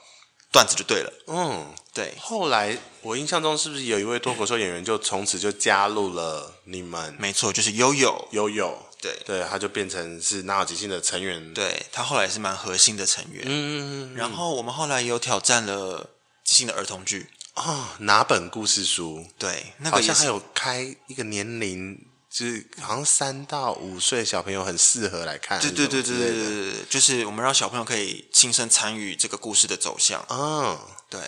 [0.52, 1.12] 段子就对了。
[1.26, 2.14] 嗯，对。
[2.20, 7.14] 后来我印象中是不是有一位脱口秀演员就从此就加入了你们？
[7.18, 8.28] 没错，就是悠悠。
[8.32, 8.78] 悠悠。
[9.00, 11.52] 对对，他就变成是哪有即兴的成员。
[11.52, 13.44] 对，他后来是蛮核心的成员。
[13.44, 14.16] 嗯嗯嗯。
[14.16, 16.08] 然后我们后来也有挑战了
[16.42, 17.30] 即兴的儿童剧。
[17.54, 19.24] 哦，哪本故事书？
[19.38, 21.96] 对，那个好像还有开一个年龄，
[22.28, 25.60] 就是好像三到五岁小朋友很适合来看。
[25.60, 30.26] 对对对对对对，就是我们让小朋友可以亲身参与这个故事的走向。
[30.28, 30.76] 嗯，
[31.08, 31.20] 对。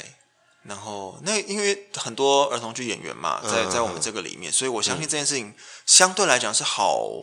[0.64, 5.54] 然后那因为很多儿童剧演员嘛，在在我们这个里面，所以我相信这件事情
[5.86, 7.22] 相对来讲是好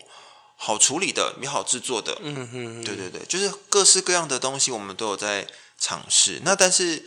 [0.55, 2.17] 好处理的，也好制作的。
[2.21, 5.45] 嗯哼，对对对，就是各式各样的东西我们都有在
[5.77, 6.41] 尝试。
[6.45, 7.05] 那但是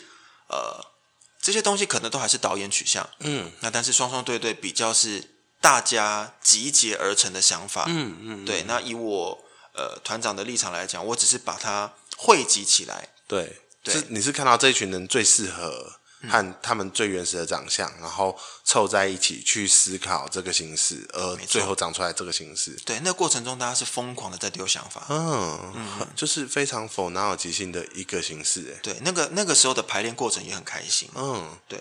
[0.49, 0.95] 呃。
[1.47, 5.23] 这些东西可能都还是导演取向，嗯，那但是双双对对比较是
[5.61, 8.65] 大家集结而成的想法，嗯嗯，对。
[8.65, 16.01] 那以我呃团长的立场来讲，我只是把它汇集起来，对，对，是你是看到这一群人最适合。
[16.29, 22.73] 和他们最原始的长相，然后凑在一起去思考这个形式，而最后长出来这个形式。
[22.85, 28.75] 对，那个过程中大家是疯狂的在丢想法，嗯，嗯就是非常否哪有即兴的一个形式。
[28.75, 31.09] 哎，对，那个那个时候的排练过程也很开心。
[31.15, 31.81] 嗯，对，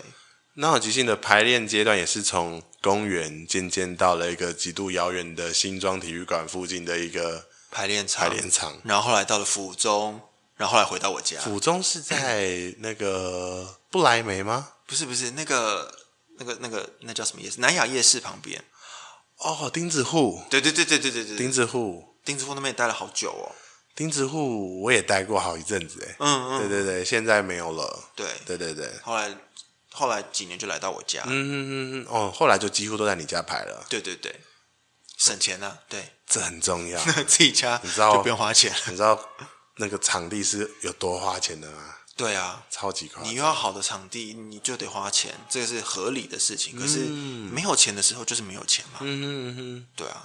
[0.56, 10.22] 哪有即兴的排练阶段也是从公园渐渐到了一个极度遥远的新庄体育馆附近的一个排练场，排练场，然后后来到了府中。
[10.58, 11.38] 然后后来回到我家。
[11.42, 14.74] 府中是在那个不来梅吗？
[14.86, 15.90] 不是不是，那个
[16.38, 17.62] 那个那个那叫什么夜市？
[17.62, 18.62] 南雅夜市旁边。
[19.38, 20.44] 哦，钉子户。
[20.50, 21.38] 对对对对对对对。
[21.38, 23.56] 钉子户，钉子户那边也待了好久哦。
[23.96, 26.16] 钉子户我也待过好一阵子哎。
[26.20, 26.60] 嗯嗯。
[26.60, 28.10] 对对对，现在没有了。
[28.18, 28.92] 对对对对。
[29.02, 29.34] 后来
[29.94, 31.24] 后来几年就来到我家。
[31.26, 33.86] 嗯嗯嗯哦，后来就几乎都在你家排了。
[33.90, 34.42] 对对对，
[35.18, 37.00] 省钱啊，对，这很重要。
[37.26, 39.18] 自己家你知道就不用花钱，你知道。
[39.78, 41.95] 那个场地是有多花钱的吗？
[42.18, 43.30] 对啊，超级夸张。
[43.30, 46.80] 你又要好的场地，你就得花钱，这个是合理的事情。
[46.80, 49.00] 可是没有钱的时候，就是没有钱嘛。
[49.02, 50.24] 嗯哼嗯哼，对啊，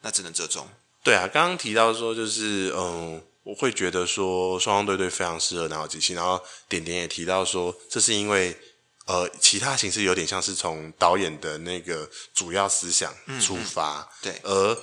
[0.00, 0.66] 那只能折中。
[1.04, 6.16] 对啊，刚刚提到说，就是嗯，我会觉得说，双方对对非常适合哪有即兴。
[6.16, 8.58] 然后点点也提到说，这是因为
[9.04, 14.78] 呃，其他形式有点像是从导演的那个主要思想出发，嗯、对，而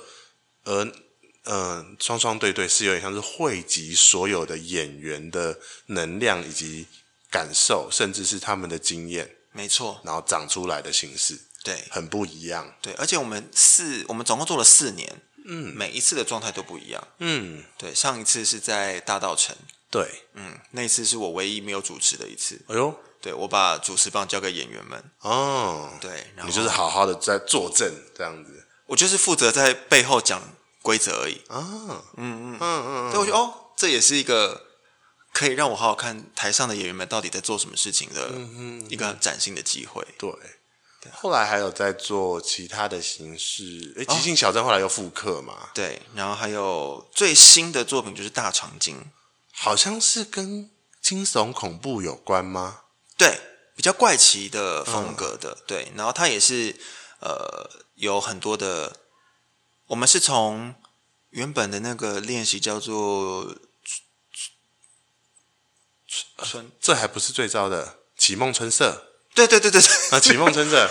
[0.64, 0.92] 而。
[1.50, 6.86] 嗯，双双对对是有点像是汇集所有的演员的能量以及
[7.30, 19.56] 感受，甚至是他们的经验，没错，然后长出来的形式，对，很不一样，对，而且我们四，我们总共做了四年，嗯，每一次的状态都不一样，嗯，对，上一次是在大道城，
[19.90, 30.42] 对，嗯，那一次是我唯一没有主持的一次，哎呦，对，我把主持棒交给演员们，哦，对，然后你就是好好的在坐镇这样子，我就是负责在背后讲。
[30.82, 31.40] 规则而已。
[31.48, 32.58] 啊，嗯嗯嗯。
[32.60, 34.66] 嗯，所以我觉得哦，这也是一个
[35.32, 38.30] 可以让我好好看台上的演员们到底在做什么事情的
[38.88, 40.06] 一个崭新的机会。
[40.18, 40.30] 对，
[41.12, 48.96] 后来还有在做其他的形式，哎，即兴小镇后来又复刻嘛，对，然后还有最新的作品就是大长今，
[49.52, 52.80] 好像是跟惊悚恐怖有关吗？
[53.16, 53.40] 对
[53.76, 55.92] 比较怪奇的风格的，嗯、对。
[55.94, 56.74] 然后它也是
[57.20, 58.96] 呃有很多的，
[59.88, 60.74] 我们是从
[61.30, 63.56] 原本的那个练习叫做
[66.38, 69.04] 春，呃、这还不是最糟的，启梦春色。
[69.34, 70.88] 对对对对对啊，启梦春色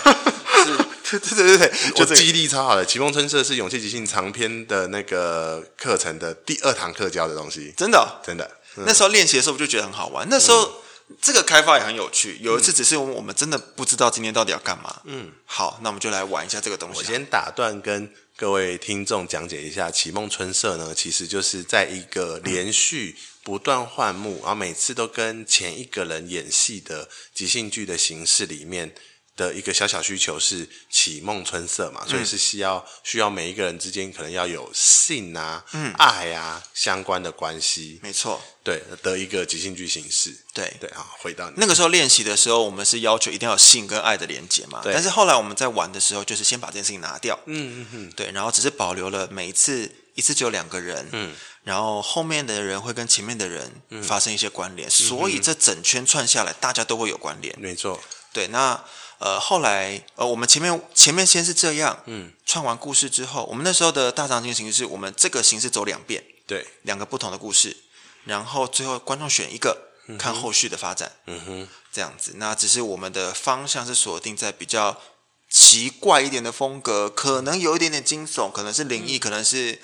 [0.65, 0.77] 是，
[1.11, 2.85] 对对对对对，就记忆力超好的。
[2.85, 8.59] 启梦春色是勇气即兴长篇的那个课程的第二堂课教的东西，真的、哦、真的。
[8.77, 10.27] 嗯、那时候练习的时候，我就觉得很好玩。
[10.29, 10.65] 那时候。
[10.65, 10.73] 嗯
[11.21, 12.37] 这个开发也很有趣。
[12.41, 14.93] 有一次，只是我们真的不知道今天到底要干嘛。
[15.05, 16.99] 嗯，好，那我们就来玩一下这个东西。
[16.99, 28.93] 我先打断，跟各位听众讲解一下，启梦春色呢，其实就是在一个连续不断换幕，然后每次都跟前一个人演戏的即兴剧的形式里面。
[29.37, 40.73] 的一个小小需求是启梦春色嘛，所以是需要需要每一个人之间可能要有性啊、嗯、爱啊相关的关系，没错，对的一个即兴剧形式，对。
[40.79, 41.55] 对啊，回到你。
[41.57, 44.91] 那个时候练习的时候，我们是要求一定要有性跟爱的连接嘛，对。
[44.91, 53.71] 但是后来我们在玩的时候，就是先把这件事情拿掉，嗯嗯嗯，对，然后只是保留了每一次一次只有两个人，嗯，然后后面的人会跟前面的人
[54.01, 58.01] 发生一些关联，嗯、所以这整圈串下来，大家都会有关联，没错，
[58.33, 58.83] 对，那。
[59.19, 67.77] 呃，后来呃，我们前面前面先是这样，嗯，串完故事之后，我们那时候的大长今形式我们这个形式走两遍，对，两个不同的故事，
[68.25, 72.33] 然后最后观众选一个，嗯、看后续的发展，嗯哼，这样子。
[72.35, 75.01] 那只是我们的方向是锁定在比较
[75.49, 79.81] 奇怪一点的风格，可能有一点点惊悚，可能是灵异，嗯、可能是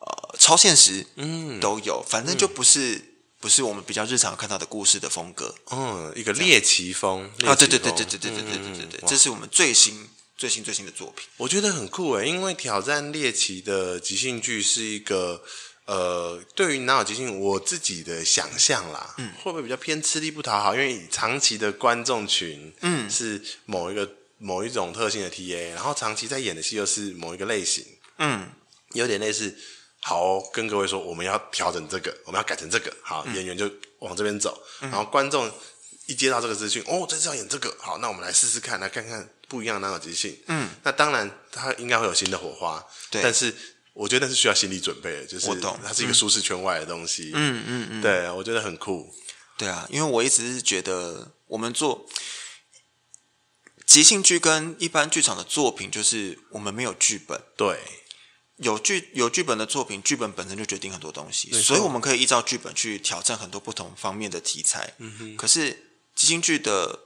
[0.00, 3.12] 呃超现实，嗯，都有，反正就不是。
[3.38, 15.42] 嗯不是我们比较日常看到的故事的风格，嗯，一个猎奇风啊，对对对对对对对对对对对，这是我们最新最新最新的作品，我觉得很酷诶，因为挑战猎奇的即兴剧是一个
[15.84, 20.74] 呃，对于哪有即兴我自己的想象啦，嗯，会不会比较偏吃力不讨好？
[20.74, 27.84] 因为长期的观众群，嗯，是某一个某一种特性的 TA，然后长期在演的戏又是某一个类型，
[28.18, 28.50] 嗯，
[28.94, 29.56] 有点类似。
[30.08, 32.96] 好，跟各位说，我们要调整这个，我们要改成这个。
[33.02, 35.50] 好，嗯、演员就往这边走，嗯、然后观众
[36.06, 40.38] 一接到这个资讯，哦，这次要演这个，好，那我们来试试看，来看看不一样的那种即兴。
[40.46, 42.80] 嗯，那当然，他应该会有新的火花。
[43.10, 43.52] 对，但是
[43.94, 45.48] 我觉得那是需要心理准备的，就是
[45.84, 47.32] 它是一个舒适圈外的东西。
[47.34, 49.12] 嗯嗯嗯，对，我觉得很酷。
[49.58, 52.06] 对啊，因为我一直是觉得，我们做
[53.84, 57.42] 即兴剧跟一般剧场的作品，就是我们没有剧本。
[57.56, 57.80] 对。
[58.56, 64.94] 有剧有剧本的作品，剧本本身就决定很多东西，所以我们可以依照剧本去挑战很多不同方面的题材。
[64.96, 65.36] 嗯哼。
[65.36, 67.00] 可是即兴剧的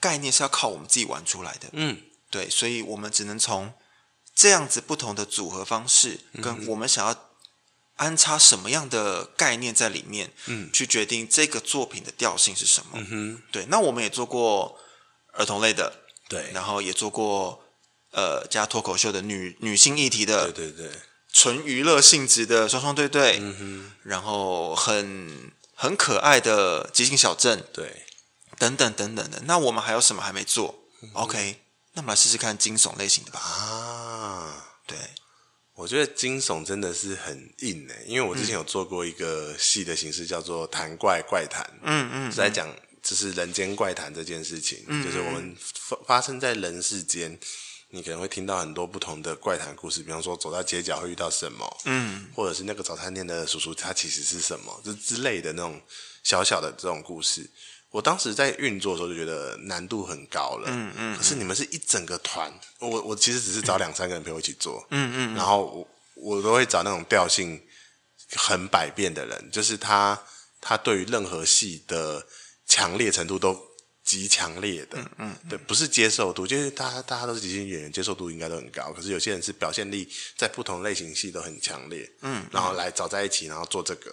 [0.00, 1.68] 概念是要靠我们自己玩出来的。
[1.72, 3.72] 嗯，对，所以我们只能从
[4.34, 7.30] 这样子不同的组合方式，跟我们想要
[7.94, 12.94] 安插什么样的概念在里面，嗯，去决定这个作品的调性是什么。
[12.94, 13.42] 嗯哼。
[13.52, 14.76] 对，那我们也做过
[15.34, 17.64] 儿童类的，对，然后也做过。
[18.12, 20.90] 呃，加脱口秀的女女性议题的，对对对，
[21.32, 28.04] 纯娱乐性质的双双对对，嗯哼，然后很很可爱的即兴小镇，对，
[28.58, 29.42] 等等等等的。
[29.44, 30.88] 那我们还有什么还没做？
[31.02, 31.60] 嗯？OK，
[31.92, 33.38] 那我们来试试看惊悚类型的吧。
[33.38, 34.98] 啊，对，
[35.74, 42.68] 我觉得惊悚真的是很硬诶，因为我之前有做过一个戏的形式，叫做谈怪怪谈，嗯嗯，是在讲
[43.00, 47.38] 就是人间怪谈这件事情，就是我们发发生在人世间。
[47.92, 55.80] 你可能会听到很多不同的怪谈故事，比方说走到街角会遇到什么，嗯，或者是那个早餐店的叔叔他其实是什么，就之类的那种
[56.22, 57.50] 小小的这种故事。
[57.90, 61.16] 我当时在运作的时候就觉得难度很高了，嗯嗯。
[61.16, 65.34] 可是你们是一整个团，我我其实只是找两三个人陪我一起做，嗯嗯。
[65.34, 67.60] 然后我我都会找那种调性
[68.36, 70.22] 很百变的人，就是他
[70.60, 72.24] 他对于任何戏的
[72.66, 73.69] 强烈程度都。
[74.10, 78.92] 极强烈的，嗯嗯，对，不是接受度，就是大家大家都是即兴演员，接受度应该都很高。
[78.92, 84.12] 可是有些人是表现力在不同类型戏都很强烈，嗯，然后来找在一起，然后做这个。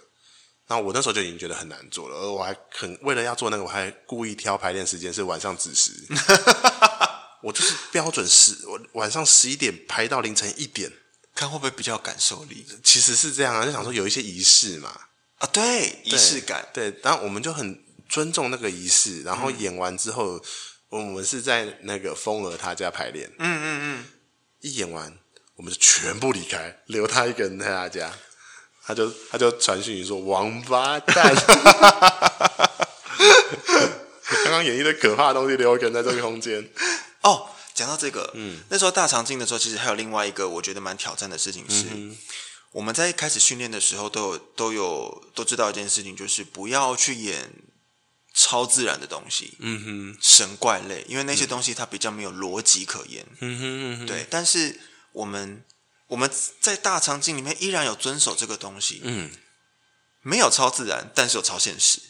[0.68, 5.90] 然后我那时候就已经觉得很难做了，而我还很为了要做那个，我还故意挑排练时间是晚上子时，
[7.42, 10.92] 我就是标准十，我晚上十一点排到凌晨一点，
[11.34, 12.64] 看会不会比较有感受力。
[12.84, 14.96] 其实是这样啊，就想说有一些仪式嘛，
[15.38, 17.87] 啊，对，仪式感，对，然后我们就很。
[18.08, 20.36] 尊重那个仪式，然后演完之后，
[20.90, 23.30] 嗯、我们是在那个风儿他家排练。
[23.38, 24.04] 嗯嗯嗯。
[24.60, 25.16] 一演完，
[25.56, 28.12] 我们就全部离开，留他一个人在他家。
[28.84, 31.34] 他就他就传讯说：“王八蛋！”
[34.44, 36.66] 刚刚演绎的可怕的东西，留一个人在这个空间。
[37.20, 42.16] 哦，讲到这个，嗯，那时候大长今的时候，其实还有另外一个我觉得蛮挑战的事情是，嗯、
[42.72, 47.52] 我们在开始训练的时候，都有都有都知道一件事情，就是不要去演。
[48.40, 54.24] 超自然的东西，嗯哼，神怪类，因为那些东西它比较没有逻辑可言，嗯哼嗯哼，对。
[54.30, 54.78] 但是
[55.10, 55.64] 我们
[56.06, 56.30] 我们
[56.60, 59.32] 在大场景里面依然有遵守这个东西，嗯，
[60.22, 62.00] 没有超自然，但是有超现实，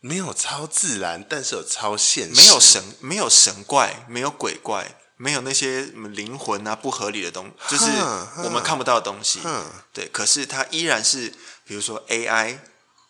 [0.00, 7.92] 没有超自然，但是有超现实，没有神，没有神怪，没有鬼怪，没有那些什么灵魂啊不合理的东西，就是
[8.42, 10.08] 我们看不到的东西，嗯，对。
[10.08, 11.32] 可是它依然是，
[11.64, 12.58] 比如说 AI。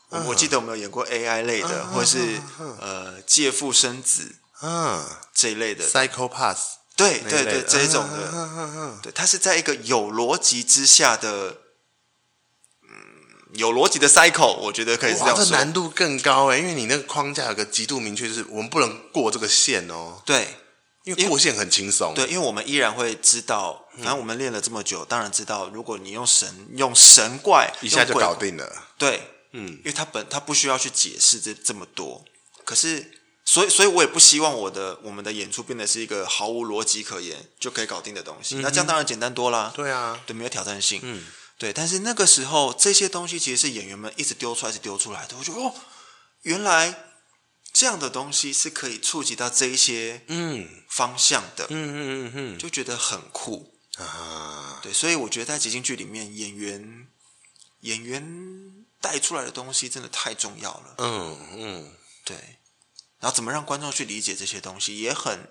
[0.08, 2.40] 我我记得我们有演过 AI 类的，或者是
[2.80, 5.04] 呃借腹生子，嗯，
[5.34, 6.58] 这一类的 Psycho-Pass，
[6.96, 11.58] 对对对，这一种的，对，它是在一个有逻辑之下的，
[12.84, 12.88] 嗯，
[13.54, 15.44] 有逻辑的 cycle，我觉得可以是这样说。
[15.44, 20.22] 这难度更高哎，因为你那个框架有个极度明确，就是我们不能过这个线哦。
[20.24, 20.56] 对，
[21.02, 22.14] 因为过线很轻松。
[22.14, 28.86] 对，因为我们依然会知道，反正我们练了这么久，当然知道，如果你用神用神怪一下就搞定了。
[28.96, 29.32] 对。
[29.58, 32.22] 嗯，因为他本他不需要去解释这这么多，
[32.64, 33.10] 可是，
[33.44, 39.72] 所以所以我也不希望我的我们的演出变得是一个毫无逻辑可言就可以搞定的东西，嗯、那这样当然简单多啦。
[39.74, 41.00] 对啊，对，没有挑战性。
[41.02, 41.24] 嗯，
[41.56, 41.72] 对。
[41.72, 45.36] 但是那个时候这些东西其实是演员们一直丢出来，一直丢出来的。
[45.38, 45.74] 我觉得哦，
[46.42, 47.06] 原来
[47.72, 51.66] 这样的东西是可以触及到这一些嗯方向的。
[51.70, 54.80] 嗯嗯嗯嗯，就觉得很酷啊。
[54.82, 57.06] 对，所以我觉得在即兴剧里面，演员
[57.80, 58.75] 演员。
[59.06, 60.94] 带出来的东西真的太重要了。
[60.98, 61.92] 嗯嗯，
[62.24, 62.36] 对。
[63.20, 65.48] 然后怎么让观众去理解这些东西，也很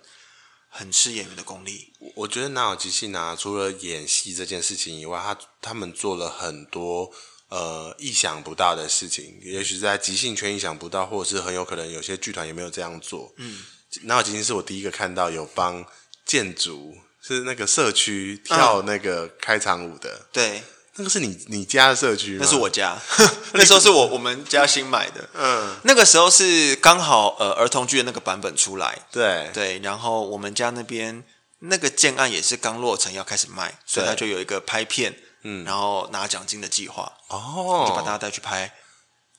[0.67, 1.93] 很吃演员的功力。
[2.17, 3.33] 我觉得哪有即兴啊？
[3.33, 7.09] 除了演戏这件事情以外，他他们做了很多
[7.47, 9.39] 呃意想不到的事情。
[9.41, 13.33] 也许在即兴圈意想不到，或者是很有可能有些剧团也没有这样做。
[13.37, 13.63] 嗯，
[14.01, 15.85] 哪有即兴是我第一个看到有帮
[16.25, 20.13] 建筑是那个社区跳那个开场舞的。
[20.13, 20.63] 嗯、对。
[20.97, 22.37] 那个是你你家的社区？
[22.39, 22.97] 那是我家，
[23.53, 25.29] 那时候是我我们家新买的。
[25.33, 29.49] 嗯，那个时候是刚好呃儿童剧的那个版本出来，对。
[29.53, 31.23] 对，然后我们家那边
[31.59, 38.73] 那个建案也是刚落成要开始卖，所以他就有一个拍片，嗯，然后拿奖金的计划，哦，就把大家带去拍，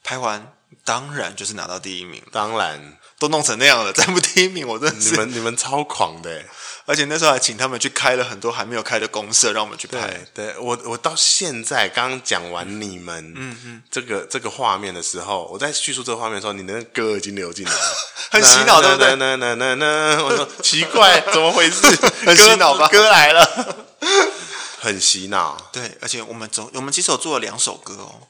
[0.06, 0.52] 拍完
[0.84, 6.44] 当然就是拿到第一名，当然都弄成那样了，再不第一名我真的是你们你们超狂的。
[6.88, 10.06] 而且那时候还请他们去开了很多还没有开的公社，让我们去拍。
[10.32, 17.96] 对，对我我到现在刚刚讲完你们，嗯嗯，这个这个画面的时候，我在叙述这个画面的时候，你的歌已经流进来了，
[18.30, 19.16] 很洗脑，对不对？
[19.16, 21.84] 那那那那，我说奇怪， 怎么回事？
[22.24, 22.86] 很洗脑吧？
[22.86, 23.76] 歌来了，
[24.78, 25.56] 很洗脑。
[25.72, 28.28] 对，而且我们总我们其实有做了两首歌哦，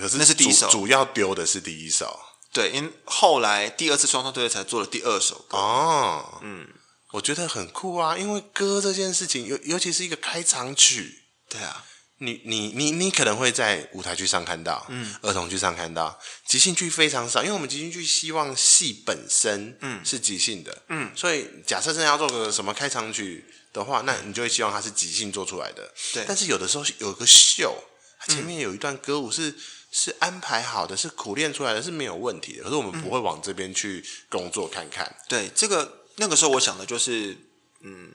[0.00, 2.18] 可是那是第一首，主要丢的是第一首。
[2.52, 5.58] 对，因为后来第二次双双对对才做了第二首歌。
[5.58, 6.66] 哦，嗯。
[7.12, 11.82] 我觉得很酷啊，因为歌这件事情，尤尤其是一个开场曲，对啊，
[12.18, 23.42] 你你你你可能会在舞台剧上看到，嗯，儿童剧上看到，即兴剧非常少，因为我们即兴剧希望戏本身，嗯，是即兴的，嗯，所以假设真的要做个什么开场曲
[23.72, 26.26] 的话，那你就会希望它是即兴做出来的，对。
[26.28, 27.74] 但是有的时候有个秀，
[28.20, 29.54] 它前面有一段歌舞是
[29.90, 35.96] 是安排好的，是苦练出来的，是没有问题的，可是我们不会往这边去工作看看，对这个。
[36.20, 37.38] 那个时候我想的就是，
[37.78, 38.10] 嗯，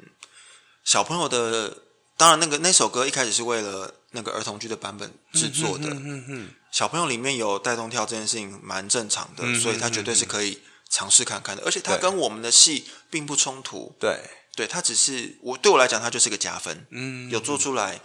[0.83, 1.77] 小朋友的，
[2.17, 14.19] 当然那个那首歌一开始是为了那个儿童剧的版本制作的，嗯嗯小朋友里面有带动跳这件事情蛮正常的，嗯、所以他绝对是可以尝试看看的，而且他跟我们的戏并不冲突，对，
[14.53, 18.01] 对他只是我对我来讲，他就是个加分，嗯，有做出来，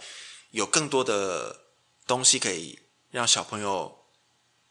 [0.51, 1.59] 有更多的
[2.07, 2.79] 东西可以
[3.11, 4.05] 让小朋友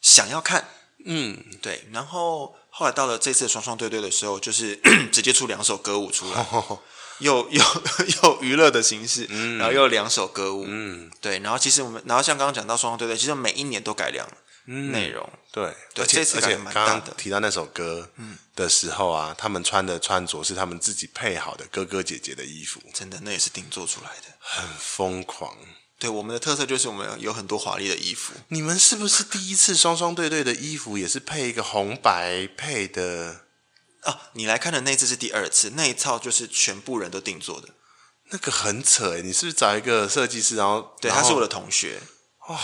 [0.01, 0.69] 想要看，
[1.05, 2.55] 嗯，对，然后。
[2.71, 4.77] 后来到了这次双双对对的时候，就是
[5.11, 6.47] 直接出两首歌舞出来，
[7.19, 7.61] 又又
[8.23, 14.25] 又娱乐的形式，嗯、然后又两首歌舞，嗯，对，然后其实我们，然后像刚刚讲到双双对对，其实每一年都改良
[14.67, 18.09] 内容，嗯、对，对，而且而且刚刚提到那首歌
[18.55, 25.57] 的时候啊，嗯、他们穿的穿着是他们自己配好的哥哥姐姐的衣服，真的，那也是定做出来的，很疯狂。
[25.99, 28.33] 对，我们的特色就是我们有很多华丽的衣服。
[28.49, 33.45] 你们是不是第一次双双对对的衣服也是配一个红白配的？
[34.03, 37.71] 啊，你来看的那次是第二次，那一套就是全部人都定做的。
[38.31, 42.01] 那个很扯诶，你是不是找一个设计师，然后对，后他是我的同学
[42.49, 42.61] 哇，哦、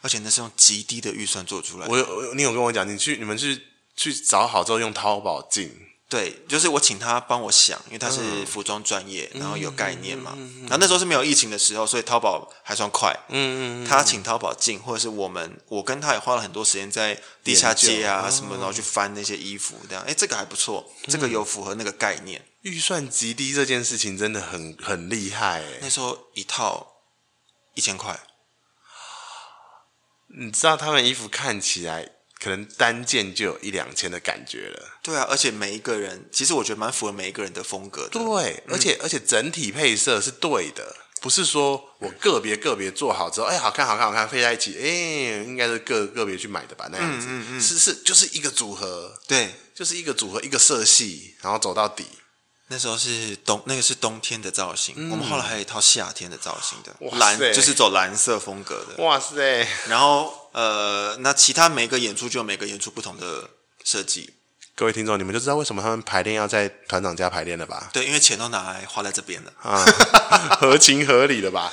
[0.00, 1.92] 而且那是用极低的预算做出来的。
[1.92, 3.62] 我有，你有跟我讲，你去你们去
[3.94, 5.70] 去找好之后用淘宝进。
[6.10, 10.32] 对，就是我请他帮我想，因为他是服装专业，嗯、然后有概念嘛。
[10.36, 13.16] 嗯、然后那时候是没有疫情的时候，所以淘宝还算快。
[13.28, 13.86] 嗯嗯。
[13.86, 20.02] 他请淘宝进，或者是我们，我跟他也花了很多时间在地下街啊什么，然后去翻那些衣服，这样。
[20.04, 22.40] 哎，这个还不错，这个有符合那个概念。
[22.40, 25.62] 嗯、预算极低这件事情真的很很厉害。
[25.80, 26.88] 那时候一套
[27.74, 28.18] 一千块，
[30.40, 32.10] 你知道他们衣服看起来
[32.42, 34.98] 可能单件就有一两千的感觉了。
[35.02, 38.18] 对啊，而且每一个人，其实我觉得蛮符合每一个人的风格的。
[38.18, 46.88] 对，而且、嗯、而且整体配色是对的，不是说我个别个别做好之后，哎，好看好看好看，配在一起，哎，应该是个个别去买的吧？
[46.90, 52.06] 那样子，嗯嗯嗯、是是，就是一个组合，对，就是一个组合，一个色系，然后走到底。
[52.72, 54.94] 那时候是冬，那个是冬天的造型。
[54.96, 59.02] 嗯、我们后来还有一套夏天的造型的，蓝就是走蓝色风格的。
[59.02, 59.66] 哇塞！
[59.88, 63.50] 然后呃，那其他每个演出就有每个演出不同的
[63.82, 64.34] 设计。
[64.76, 67.90] 各位听众，你们就知道为什么他们排练要在团长家排练了吧？
[67.92, 69.84] 对，因为钱都拿来花在这边了啊，
[70.60, 71.72] 合情合理的吧？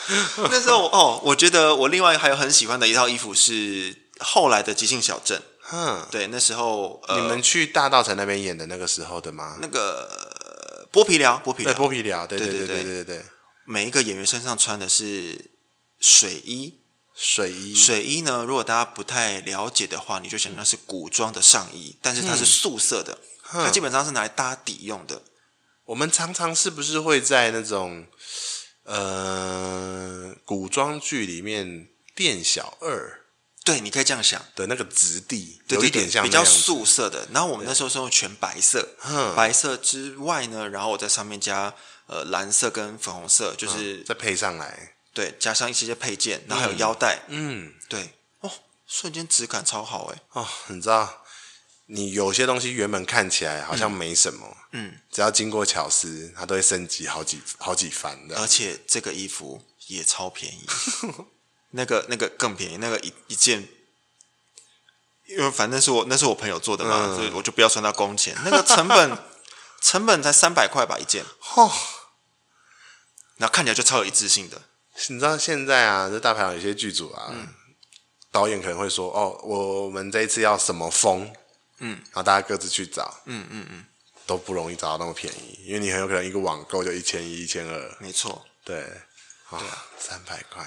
[0.50, 5.40] 那时候哦，我觉得我另外还有很喜欢的一套衣服是后来的即兴小镇。
[5.72, 9.58] 嗯，对，那时候、呃、你们去大道城那边演的那个时候的吗？
[9.62, 10.36] 那个。
[10.98, 13.26] 剥皮寮，剥皮寮，剥皮寮，对对对对对对对。
[13.66, 15.52] 每一个演员身上穿的是
[16.00, 16.80] 水衣，
[17.14, 18.44] 水衣，水衣呢？
[18.44, 23.20] 如果大家不太了解的话，你就想那是古装的上衣，但是它是素色的，
[23.54, 25.22] 嗯、它基本上是拿来搭底用的。
[25.86, 28.08] 我们常常是不是会在那种
[28.86, 33.27] 呃古装剧里面店小二？
[33.68, 34.42] 对，你可以这样想。
[34.56, 37.28] 的那个质地，有一点像比较素色的。
[37.34, 38.96] 然后我们那时候是用全白色，
[39.36, 41.74] 白色之外呢，然后我在上面加
[42.06, 48.50] 呃蓝色跟粉红色，就是、嗯、再配上来，对，加上一些些配件，然后还有腰带，嗯，对，哦，
[48.88, 51.24] 瞬间质感超好哎，哦，你知道，
[51.88, 60.66] 你有些东西原本看起来好像没什么，嗯，只要经过巧思，它都会升级好几好几番的，而且这个衣服也超便宜。
[61.72, 63.68] 那个那个更便宜，那个一一件，
[65.26, 68.36] 因为反正是我那是我朋友做的嘛，嗯、所以我就不要算他工钱。
[68.44, 69.18] 那个成本
[69.82, 71.24] 成本才三百块吧一件，
[71.56, 71.72] 哦，
[73.38, 74.62] 那看起来就超有一致性的。
[75.10, 77.48] 你知道现在啊，这大排档有些剧组啊，嗯、
[78.32, 81.32] 导演可能会说：“哦，我们这一次要什么风？”
[81.80, 83.86] 嗯，然后大家各自去找，嗯嗯嗯，
[84.26, 87.98] 都不容易找到那么便宜，因为你很有可能一个网购就一千一、一千二。
[88.00, 88.82] 没错，对，
[89.52, 90.66] 啊，三百块。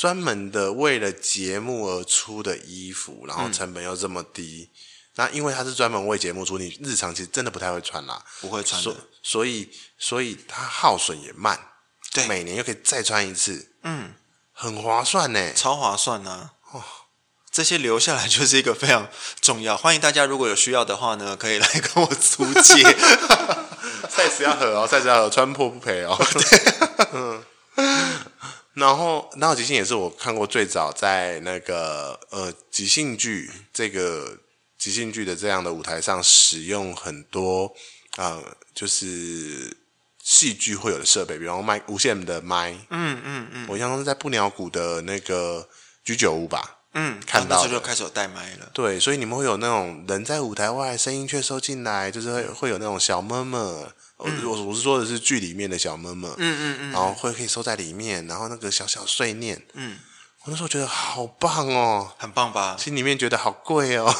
[0.00, 4.76] 专门的为了节目而出的衣服，然后成本又这么低，嗯、
[5.16, 11.60] 那因为它是专门为节目出，你日常其实真的不太会穿啦，不会穿的，所所以所以它耗损也慢，
[12.14, 14.14] 对，每年又可以再穿一次，嗯，
[14.54, 16.82] 很划算呢，超划算呢、啊，哦，
[17.50, 19.06] 这些留下来就是一个非常
[19.42, 22.82] 重要，欢迎大家如果有需要的话呢，可以来跟我租借，
[24.08, 27.44] size 要合哦，size 要合，穿破不赔哦， 对，嗯。
[28.74, 34.38] 然后，然后即兴也是我看过最早在那个呃即兴剧这个
[34.78, 37.72] 即兴剧的这样的舞台上使用很多
[38.16, 38.42] 呃
[38.74, 39.76] 就是
[40.22, 45.68] 戏剧会有的设备，比方麦无线的麦，嗯嗯嗯，嗯我印象中是在布鸟谷的那个
[46.04, 53.86] 居酒屋吧，嗯，看到就开始有带麦了，对，所以你们会有那种人在舞台外，声音却收进来，就是会会有那种小 murmur。
[54.16, 54.28] 我
[54.64, 59.96] 我是说的是剧里面的小闷闷，嗯嗯嗯，然后会可以收在里面，然后那个小小碎念，嗯，
[60.44, 62.74] 我那时候觉得好棒哦，很棒吧？
[62.78, 64.10] 心里面觉得好贵哦，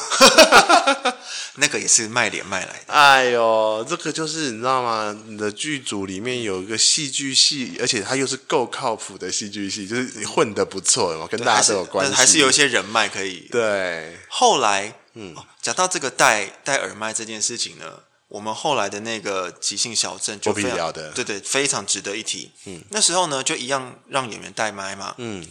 [1.57, 2.93] 那个也是卖脸卖来的。
[2.93, 5.17] 哎呦，这个就是你知道吗？
[5.25, 13.47] 你的剧组里面有一个戏剧系，而且他又是够靠谱的戏剧系，就是你混得不错嘛，跟大家都有关系，还是有一些人脉可以。
[13.51, 17.85] 对，后来，嗯，讲到这个戴戴耳麦这件事情呢。
[18.27, 22.49] 我们后来的那个即兴小镇就非常的，对对，非常值得一提。
[22.63, 25.13] 嗯，那时候呢，就一样让演员带麦嘛。
[25.17, 25.45] 嗯，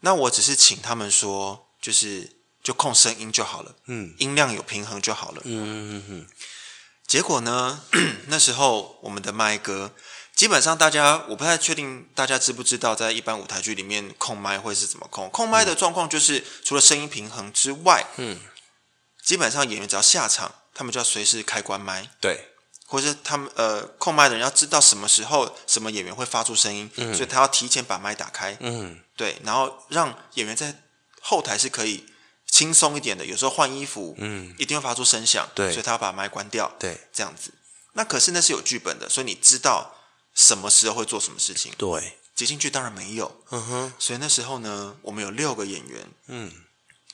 [0.00, 3.74] 那我只是请他们说，就是就控声音就好了。
[3.86, 5.42] 嗯，音量有平衡就好了。
[5.44, 6.26] 嗯嗯嗯嗯。
[7.06, 7.82] 结果呢，
[8.28, 9.94] 那时候我们的麦哥，
[10.34, 15.28] 基本上大家我不太确定大家知不知道，在一般舞台剧里面控麦会是怎么控？
[15.30, 18.40] 控麦的状况就是除了声音平衡之外，嗯，
[19.24, 20.54] 基本上演员只要下场。
[20.72, 22.49] 他们就要随时开关麦，对，
[22.90, 30.82] 或者是他们呃控麦的人要知道什么时候什么演员会发出声音，嗯，所以他要提前把麦打开，嗯，对，然后让演员在
[31.22, 32.04] 后台是可以
[32.50, 33.24] 轻松一点的。
[33.24, 37.54] 有时候换衣服，嗯，一定会发出声响，对，所以他要把麦关掉，对，这样子。
[37.92, 39.94] 那可是那是有剧本的，所以你知道
[40.34, 42.18] 什么时候会做什么事情，对。
[42.34, 46.50] 即兴剧当然没有，嗯哼，所以那时候呢，我们有六个演员，嗯，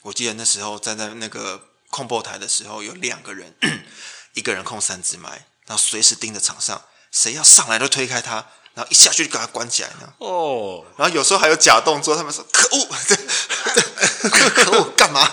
[0.02, 1.68] 我记得那时候站在那个。
[1.88, 3.54] 控播台的时候有两个人，
[4.34, 9.90] 一个人控三支麦，然后随时盯着场上，谁要上来都推开他，然后一下去就给他关起来。
[10.18, 12.88] 哦，然后有时候还有假动作，他们说可恶，
[14.30, 15.30] 可恶干嘛？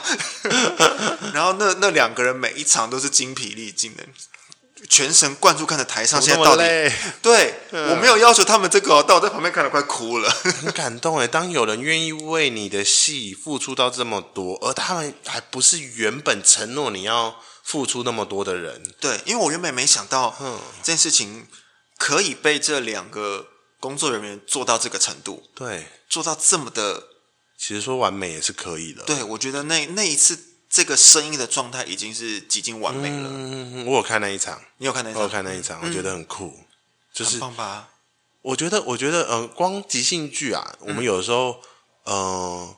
[1.33, 4.03] 然后那那两个人每一场都是精疲力尽的，
[4.89, 6.63] 全神贯注看着台上现在到底。
[7.21, 11.27] 对，嗯、我没有要求他们这个、哦，但我在旁边看得快哭了，很感动哎。
[11.27, 21.47] 当有人愿意为你的戏付出到这么多，而他们还不是原本承诺你要付出那么多的人，对，因为我原本没想到，嗯，这件事情
[21.97, 23.47] 可以被这两个
[23.79, 27.07] 工作人员做到这个程度，对，做到这么的，
[27.57, 29.03] 其实说完美也是可以的。
[29.03, 30.49] 对，我觉得那那一次。
[30.73, 33.29] 这个声音的状态已经是几近完美了。
[33.31, 35.21] 嗯，我有看那一场，你有看那一场？
[35.21, 36.51] 我有看那一场，嗯、我觉得很酷，
[37.13, 37.89] 就是很棒吧？
[38.41, 41.61] 我觉得，我觉得，呃，光即兴剧啊，我们有的时候，
[42.05, 42.77] 嗯、呃，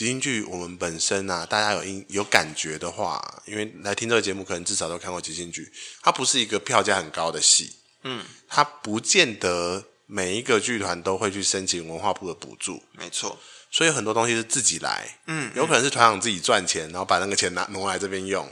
[0.00, 5.70] 即兴剧我们本身啊，大家有音有感觉的话，因为来听这个节目，可能至少都看过即兴剧，
[6.00, 7.70] 它不是一个票价很高的戏，
[8.04, 13.38] 嗯，它不见得每一个剧团都会去申请文化部的补助，没错。
[13.70, 18.48] 所以很多东西是自己来，嗯，有可能是团长自己赚钱，然后把那个钱拿挪来这边用。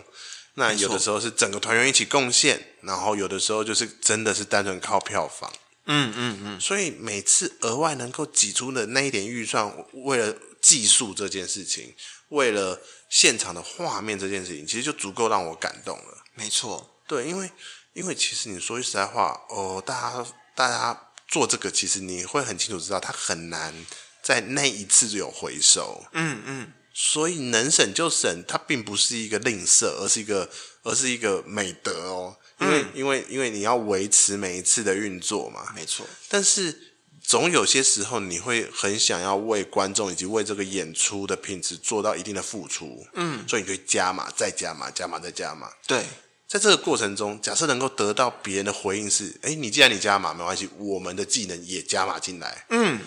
[0.52, 5.50] 那有的时候是整个团员一起贡献，然后有的时候就是真的是单纯靠票房，
[5.86, 6.60] 嗯嗯嗯。
[6.60, 11.94] 所以每次额外能够挤出的那一点预算，为了技术这件事情，
[12.28, 16.24] 为了现场的画面这件事情，其实就足够让我感动了。
[16.34, 17.50] 没错，对，因为
[17.92, 23.74] 因为其实你说句实在话，哦，大家大家做这个，其实你会很清楚知道，它很难。
[24.20, 30.50] 在那一次就有回收，嗯嗯，所以能省就省，它并不是一个吝啬，而是一个，
[30.82, 32.36] 而是一个美德哦。
[32.60, 36.04] 因为，嗯、因为，因为你要维持每一次的运作嘛，没错。
[36.28, 36.97] 但是
[37.28, 45.70] 总有些时候，你会很想要为观众以及为这个演出的品质做到一定的付出，嗯，所以你可以加码，再加码，加码再加码。
[45.86, 46.06] 对，
[46.48, 52.98] 在这个过程中，假设能够得到别人的回应是，哎，你既然你加码没关系，我们的技能也加码进来，嗯。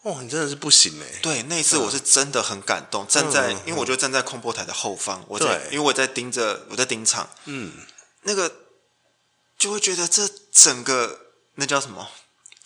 [0.00, 1.18] 哦，你真的是不行哎！
[1.20, 7.72] 对，那一次我是真的很感动，嗯、站在，因为我就站在控播台的后方，我在，因为我在盯着，我在盯场，嗯，
[8.22, 8.50] 那个
[9.58, 11.18] 就会觉得这整个
[11.56, 12.08] 那叫什么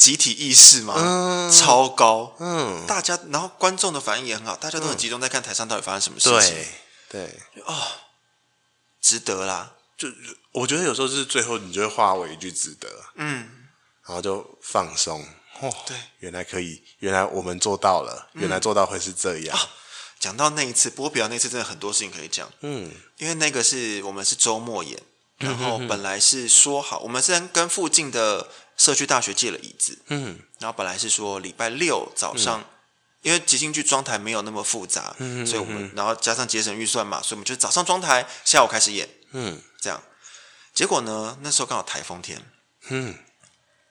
[0.01, 6.57] 集体意识嘛，嗯、超高，嗯，大家，然后观众的反应也很好，大家都很集中在看台上到底发生什么事情，
[7.11, 7.76] 对，对，哦，
[8.98, 10.09] 值得啦，就
[10.53, 13.46] 我觉得有时候就是最后你就会化为一句值得，嗯，
[14.07, 15.22] 然后就放松。
[15.61, 19.55] 哦，对，原来可以，原来我们做到了，嗯、原来做到会是这样。
[19.55, 19.68] 啊、
[20.18, 22.51] 讲到那一次波比亚那次，真的很多事情可以讲。
[22.62, 24.98] 嗯，因为那个是我们是周末演，
[25.36, 28.48] 然后本来是说好，我们是跟附近的
[28.80, 29.98] 社区大学借了椅子。
[30.06, 32.64] 嗯，然后本来是说礼拜六早上，嗯、
[33.20, 39.06] 因为即兴剧装台没有那么复杂，嗯所以我们然后加上节省预算嘛，所以我们就早上装台，下午开始演。
[39.32, 40.02] 嗯，这样，
[40.72, 42.42] 结果呢，那时候刚好台风天，
[42.88, 43.18] 嗯，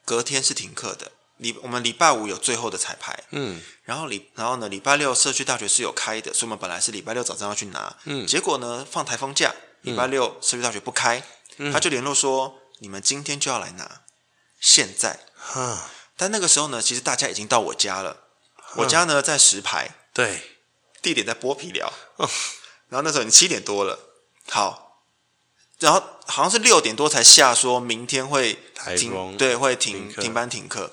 [0.03, 1.11] 隔天是停课的。
[1.37, 11.23] 礼我们礼拜五有最后的彩排，嗯，然后礼然后呢，礼拜六社区大学是有开的，所以我们本来是礼拜六早上要去拿，嗯，结果呢放台风假，礼拜六社区大学不开，
[11.55, 13.98] 嗯，他就联络说你们今天就要来拿，
[14.59, 18.17] 现在，哈，但那个时候呢，其实大家已经到我家了，
[18.75, 20.59] 我家呢在石牌，对，
[21.01, 21.91] 地点在剥皮寮，
[22.89, 23.99] 然后那时候已经七点多了，
[24.49, 25.01] 好，
[25.79, 28.59] 然后好像是六点多才下说明天会
[28.97, 30.91] 停，对，会停停班停课。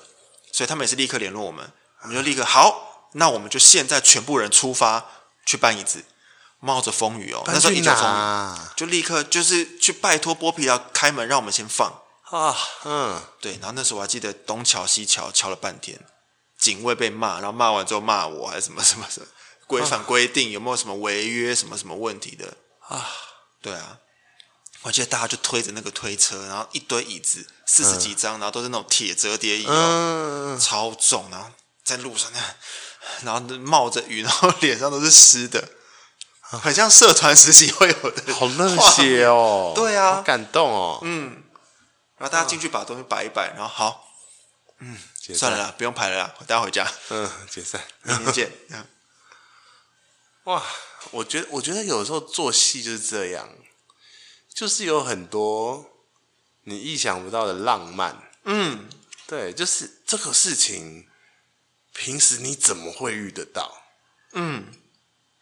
[0.49, 5.05] 所以他们也是立刻联络我们，我们就立刻好，那我们就现在全部人出发
[5.45, 6.03] 去搬椅子，
[6.59, 12.01] 冒着风雨哦，那时候一阵风雨，就立刻就是去拜托剥皮寮开门让我们先放
[12.31, 15.99] 啊，嗯，对，然后那时候我还记得东瞧西瞧，敲了半天，
[16.59, 19.25] 警卫被骂，然后骂完之后骂我还是什么什么什么
[19.65, 22.53] 规范规定有没有什么违约什么什么问题的
[22.87, 23.07] 啊？
[23.61, 23.99] 对啊。
[24.83, 31.49] 我记得大家就推着那个推车，然后一堆椅子，四十几张，嗯、然后都是那种铁折叠椅，嗯、超重，然后
[31.83, 32.47] 在路上那样，
[33.23, 35.67] 然后冒着雨，然后脸上都是湿的，
[36.41, 39.73] 很像社团实习会有的，好热血哦！
[39.75, 40.99] 对啊，好感动哦。
[41.01, 41.43] 嗯，
[42.17, 44.13] 然后大家进去把东西摆一摆，然后好，
[44.79, 46.91] 嗯，散算了啦，不用排了啦，大家回家。
[47.09, 48.51] 嗯，解散，明天见。
[50.45, 50.63] 哇，
[51.11, 53.49] 我觉得，我觉得有时候做戏就是这样。
[54.49, 55.87] 就是有很多
[56.63, 58.89] 你意想不到的浪漫，嗯，
[59.27, 61.07] 对，就是这个事情，
[61.93, 63.83] 平时你怎么会遇得到？
[64.31, 64.73] 嗯，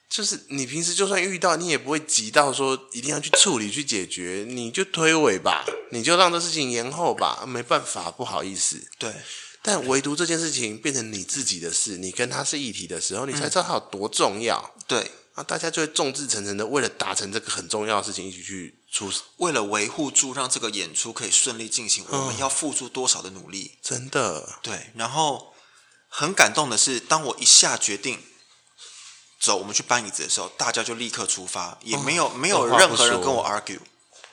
[0.09, 8.87] 就是你平时就算遇到，你也不会急到说一定要去处理去解决，你就推诿吧，你就让这事情延后吧，没办法，不好意思。
[8.97, 9.13] 对，
[9.61, 14.75] 但唯独这件事情变成你自己的事，你跟他是一体的时候，你才知道它有多重要。
[14.87, 15.11] 对。
[15.35, 15.43] 啊！
[15.43, 19.11] 大家就会众志成城的，为了达成这个很重要的事情，一起去出。
[19.35, 23.77] 为了维护住，让这个演出可以顺利进行，嗯、我们要付出多少的努力？
[23.81, 24.59] 真的。
[24.61, 24.91] 对。
[24.95, 25.53] 然后
[26.07, 28.19] 很感动的是，当我一下决定
[29.45, 33.79] 走，我们去搬椅子的时候，大家就立刻出发，也没有、哦、没有任何人跟我 argue。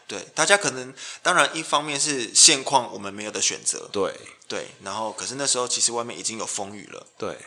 [0.08, 0.92] 对，大家可能
[1.22, 4.14] 当然一方面是现况我们没有的选择，对。
[4.48, 7.38] 对，然后可是那时候其实外面已经有风雨了，对，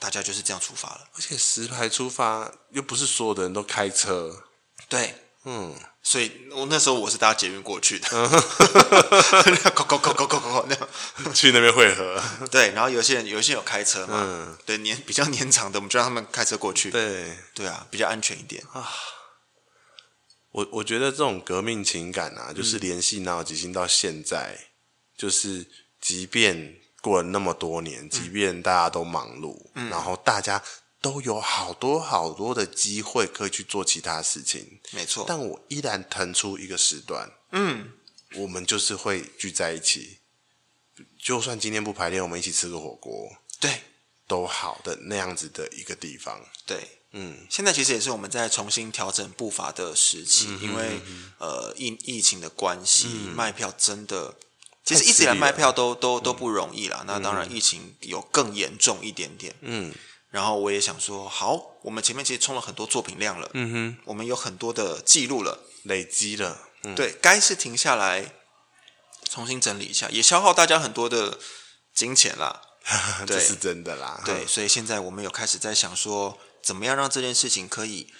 [0.00, 4.44] 大家就是这样出发了，而且石牌出发又不是所有的人都开车，
[4.88, 5.14] 对，
[5.44, 5.74] 嗯。
[6.06, 8.06] 所以我那时候我是搭捷运过去的，
[11.32, 12.22] 去那边汇合。
[12.50, 16.90] 对，然后有些人有些人有开车嘛，嗯， 对，年比较年长的，我们就让他们开车过去。
[16.90, 18.86] 对，对啊，比较安全一点啊。
[20.50, 24.68] 我我觉得这种革命情感啊，就是联系脑即兴到现在，嗯、
[25.16, 25.66] 就是
[26.02, 30.62] 即便过了那么多年，即便大家都忙碌，嗯、然后大家。
[31.04, 35.26] 都有好多好多的机会可以去做其他事情，没错。
[35.28, 37.92] 但我依然腾出一个时段，嗯，
[38.36, 40.20] 我们就是会聚在一起，
[41.22, 43.30] 就算今天不排练，我们一起吃个火锅，
[43.60, 43.82] 对，
[44.26, 47.46] 都好的那样子的一个地方，对，嗯。
[47.50, 51.02] 现在其实也是我们在重新调整步伐的时期，嗯、因为
[51.38, 54.34] 呃疫疫情的关系，嗯、卖票真的
[54.82, 57.00] 其实一直以来卖票都都都不容易啦。
[57.02, 59.92] 嗯、那当然疫情有更严重一点点，嗯。
[60.34, 68.34] 然后我也想说，好，我们前面其实冲了很多作品量了，嗯哼，我们有很多的记录了，累积了，嗯、对，该是停下来
[69.30, 71.38] 重新整理一下，也消耗大家很多的
[71.94, 72.62] 金钱啦，
[73.24, 78.12] 这是真的啦，对，所以现在我们有开始在想说，怎么样让这件事情可以，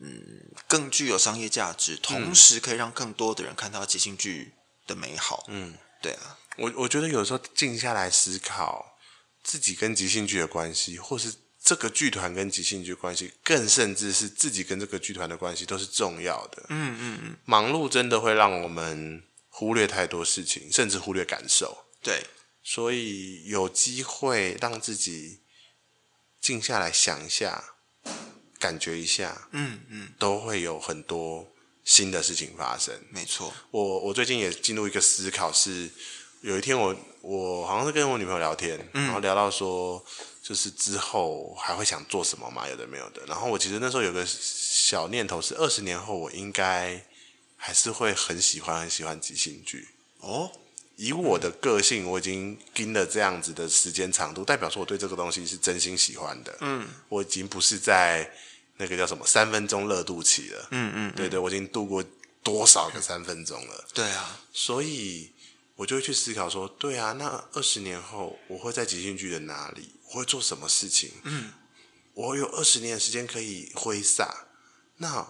[0.00, 4.54] 嗯，更具有商业价值，同时可以让更多的人看到即兴剧
[4.88, 8.96] 的美好，嗯，对啊，我我觉得有时候静下来思考
[9.44, 11.32] 自己跟即兴剧的关系，或是。
[11.62, 16.64] 这个剧团跟即兴剧关系，更甚至是自己跟这个剧团的关系，都是重要的。
[16.70, 21.86] 嗯嗯嗯，忙碌真的会让我们忽略太多事情，甚至忽略感受。
[22.02, 22.24] 对，
[22.62, 25.40] 所以有机会让自己
[26.40, 27.62] 静下来想一下，
[28.58, 31.52] 感觉一下，嗯嗯，都会有很多
[31.84, 32.94] 新的事情发生。
[33.10, 35.90] 没错，我我最近也进入一个思考是，是
[36.40, 40.04] 有一天我我好像是跟我女朋友聊天，嗯、然后聊到说。
[40.42, 42.66] 就是之后还会想做什么嘛？
[42.66, 43.22] 有的没有的。
[43.26, 47.00] 然后我其实那时候有个小念头是，二十年后我应该
[47.56, 49.86] 还是会很喜欢很喜欢即兴剧
[50.18, 50.50] 哦。
[50.96, 56.56] 以我的个性，我已经盯了这样子的时间长度，代表说我对这个东西是真心喜欢的。
[56.62, 58.28] 嗯，我已经不是在
[58.78, 60.68] 那个叫什么三分钟热度期了。
[60.72, 62.02] 嗯嗯，对对，我已经度过
[62.42, 63.84] 多少个三分钟了？
[63.94, 65.30] 对啊，所以
[65.80, 69.94] 我就会去思考说，对啊，那二十年后我会在即兴剧的哪里？
[70.10, 71.10] 我会做什么事情？
[71.22, 71.54] 嗯，
[72.12, 74.46] 我有二十年的时间可以挥洒，
[74.98, 75.26] 那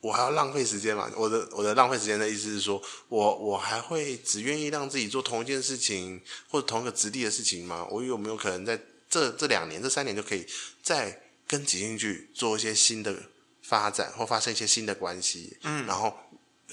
[0.00, 1.10] 我还要浪费时间吗？
[1.16, 7.84] 我的我的浪费时间的意思是说，我我还会只愿意让自己做同一件事情或者同一个质地的事情吗？
[7.90, 8.80] 我有没有可能在
[9.10, 10.46] 这这两年、这三年就可以
[10.84, 13.24] 再跟即兴剧做一些新的
[13.60, 15.56] 发展，或发生一些新的关系？
[15.64, 16.16] 嗯，然后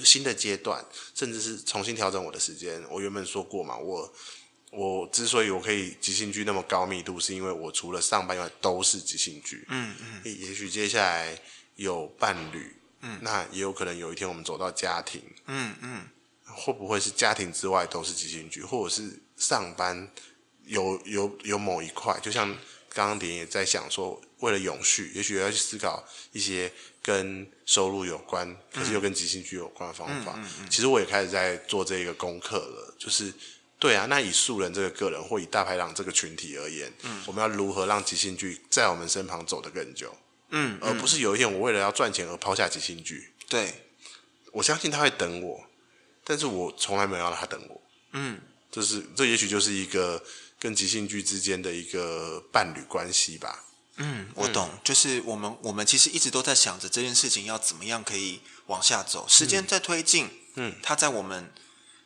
[0.03, 2.83] 新的阶段，甚至是重新调整我的时间。
[2.89, 4.13] 我原本说过嘛，我。
[4.71, 9.65] 我之所以我可以即兴剧那么高密度，是因为我除了上班以外都是即兴剧。
[9.67, 10.21] 嗯嗯。
[10.23, 11.35] 也许接下来
[11.75, 16.07] 有伴侣，嗯，那也有可能有一天我们走到家庭，嗯嗯。
[16.45, 20.07] 会不会是家庭之外都是即兴剧，或者是上班
[20.65, 22.55] 有有有某一块，就像
[22.99, 26.69] 刚刚点也在想说，为了永续，也许要去思考一些
[27.01, 30.33] 跟收入有关，可是又跟即兴剧有关的方法。
[30.35, 30.69] 嗯嗯嗯。
[30.69, 33.33] 其实我也开始在做这个功课了，就是。
[33.81, 40.13] 对啊，那以素人这个个人，或以大排档这个群体而言，嗯，我们要如何让即兴剧在我们身旁走得更久？
[40.49, 43.31] 嗯，而不是有一天我为了要赚钱而抛下即兴剧。
[43.47, 43.85] 对，
[44.51, 45.63] 我相信他会等我，
[46.25, 47.81] 但是我从来没有让他等我。
[48.11, 50.21] 嗯，这是这也许就是一个
[50.59, 53.63] 跟即兴剧之间的一个伴侣关系吧。
[53.95, 61.51] 嗯，我懂，嗯，就是我们我们其实一直都在想着这件事情要怎么样可以往下走，时间在推进，嗯，它在我们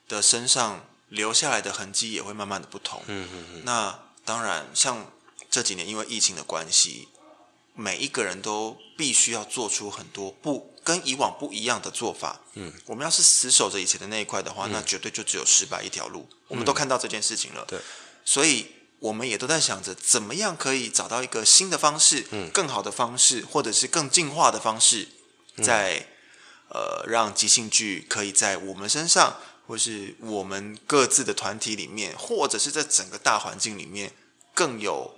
[0.08, 0.86] 的身上。
[1.10, 3.04] 留下来的痕迹也会慢慢的不同。
[3.06, 3.62] 嗯嗯嗯。
[3.66, 5.12] 那当然，像
[5.52, 7.08] 这几年因为疫情的关系，
[7.76, 12.42] 每一个人都必须要做出很多不跟以往不一样的做法。
[12.56, 12.74] 嗯。
[12.88, 16.28] 我们要是死守着以前的那一块的话，嗯、那绝对就只有失败一条路。
[16.48, 17.64] 我们都看到这件事情了。
[17.68, 17.80] 对。
[18.26, 18.68] 所以
[19.00, 25.08] 我们也都在想着，怎么样可以找到一个新的方式，嗯，更好的方式，或者是更进化的方式，
[25.62, 26.08] 在、
[26.70, 29.38] 嗯、呃让即兴剧可以在我们身上。
[29.66, 34.12] 或是我们各自的团体里面，或者是在整个大环境里面，
[34.54, 35.16] 更有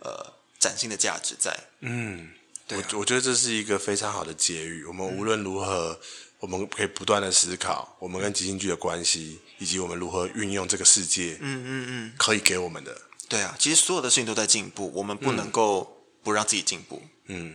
[0.00, 1.54] 呃崭新的价值在。
[1.80, 2.30] 嗯，
[2.66, 4.86] 对啊，我我觉得这是一个非常好的结语。
[4.86, 5.98] 我们无论如何，嗯，
[6.38, 11.36] 我们可以不断的思考我们跟即兴剧的关系，以及我们如何运用这个世界。
[11.40, 12.96] 嗯嗯嗯，可以给我们的。
[13.28, 17.00] 对啊，其实所有的事情都在进步，我们不能够不让自己进步。
[17.28, 17.54] 嗯，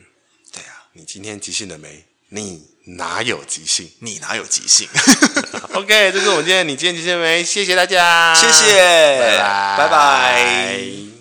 [0.54, 0.88] 对啊。
[0.94, 2.06] 你今天即兴了没？
[2.30, 2.66] 你
[2.98, 3.92] 哪有即兴？
[4.00, 4.88] 你哪有即兴？
[5.74, 7.44] OK，这是我们今天你今天即兴了没？
[7.44, 8.74] 谢谢大家，谢谢，
[9.20, 9.78] 拜拜。
[9.78, 11.17] 拜拜。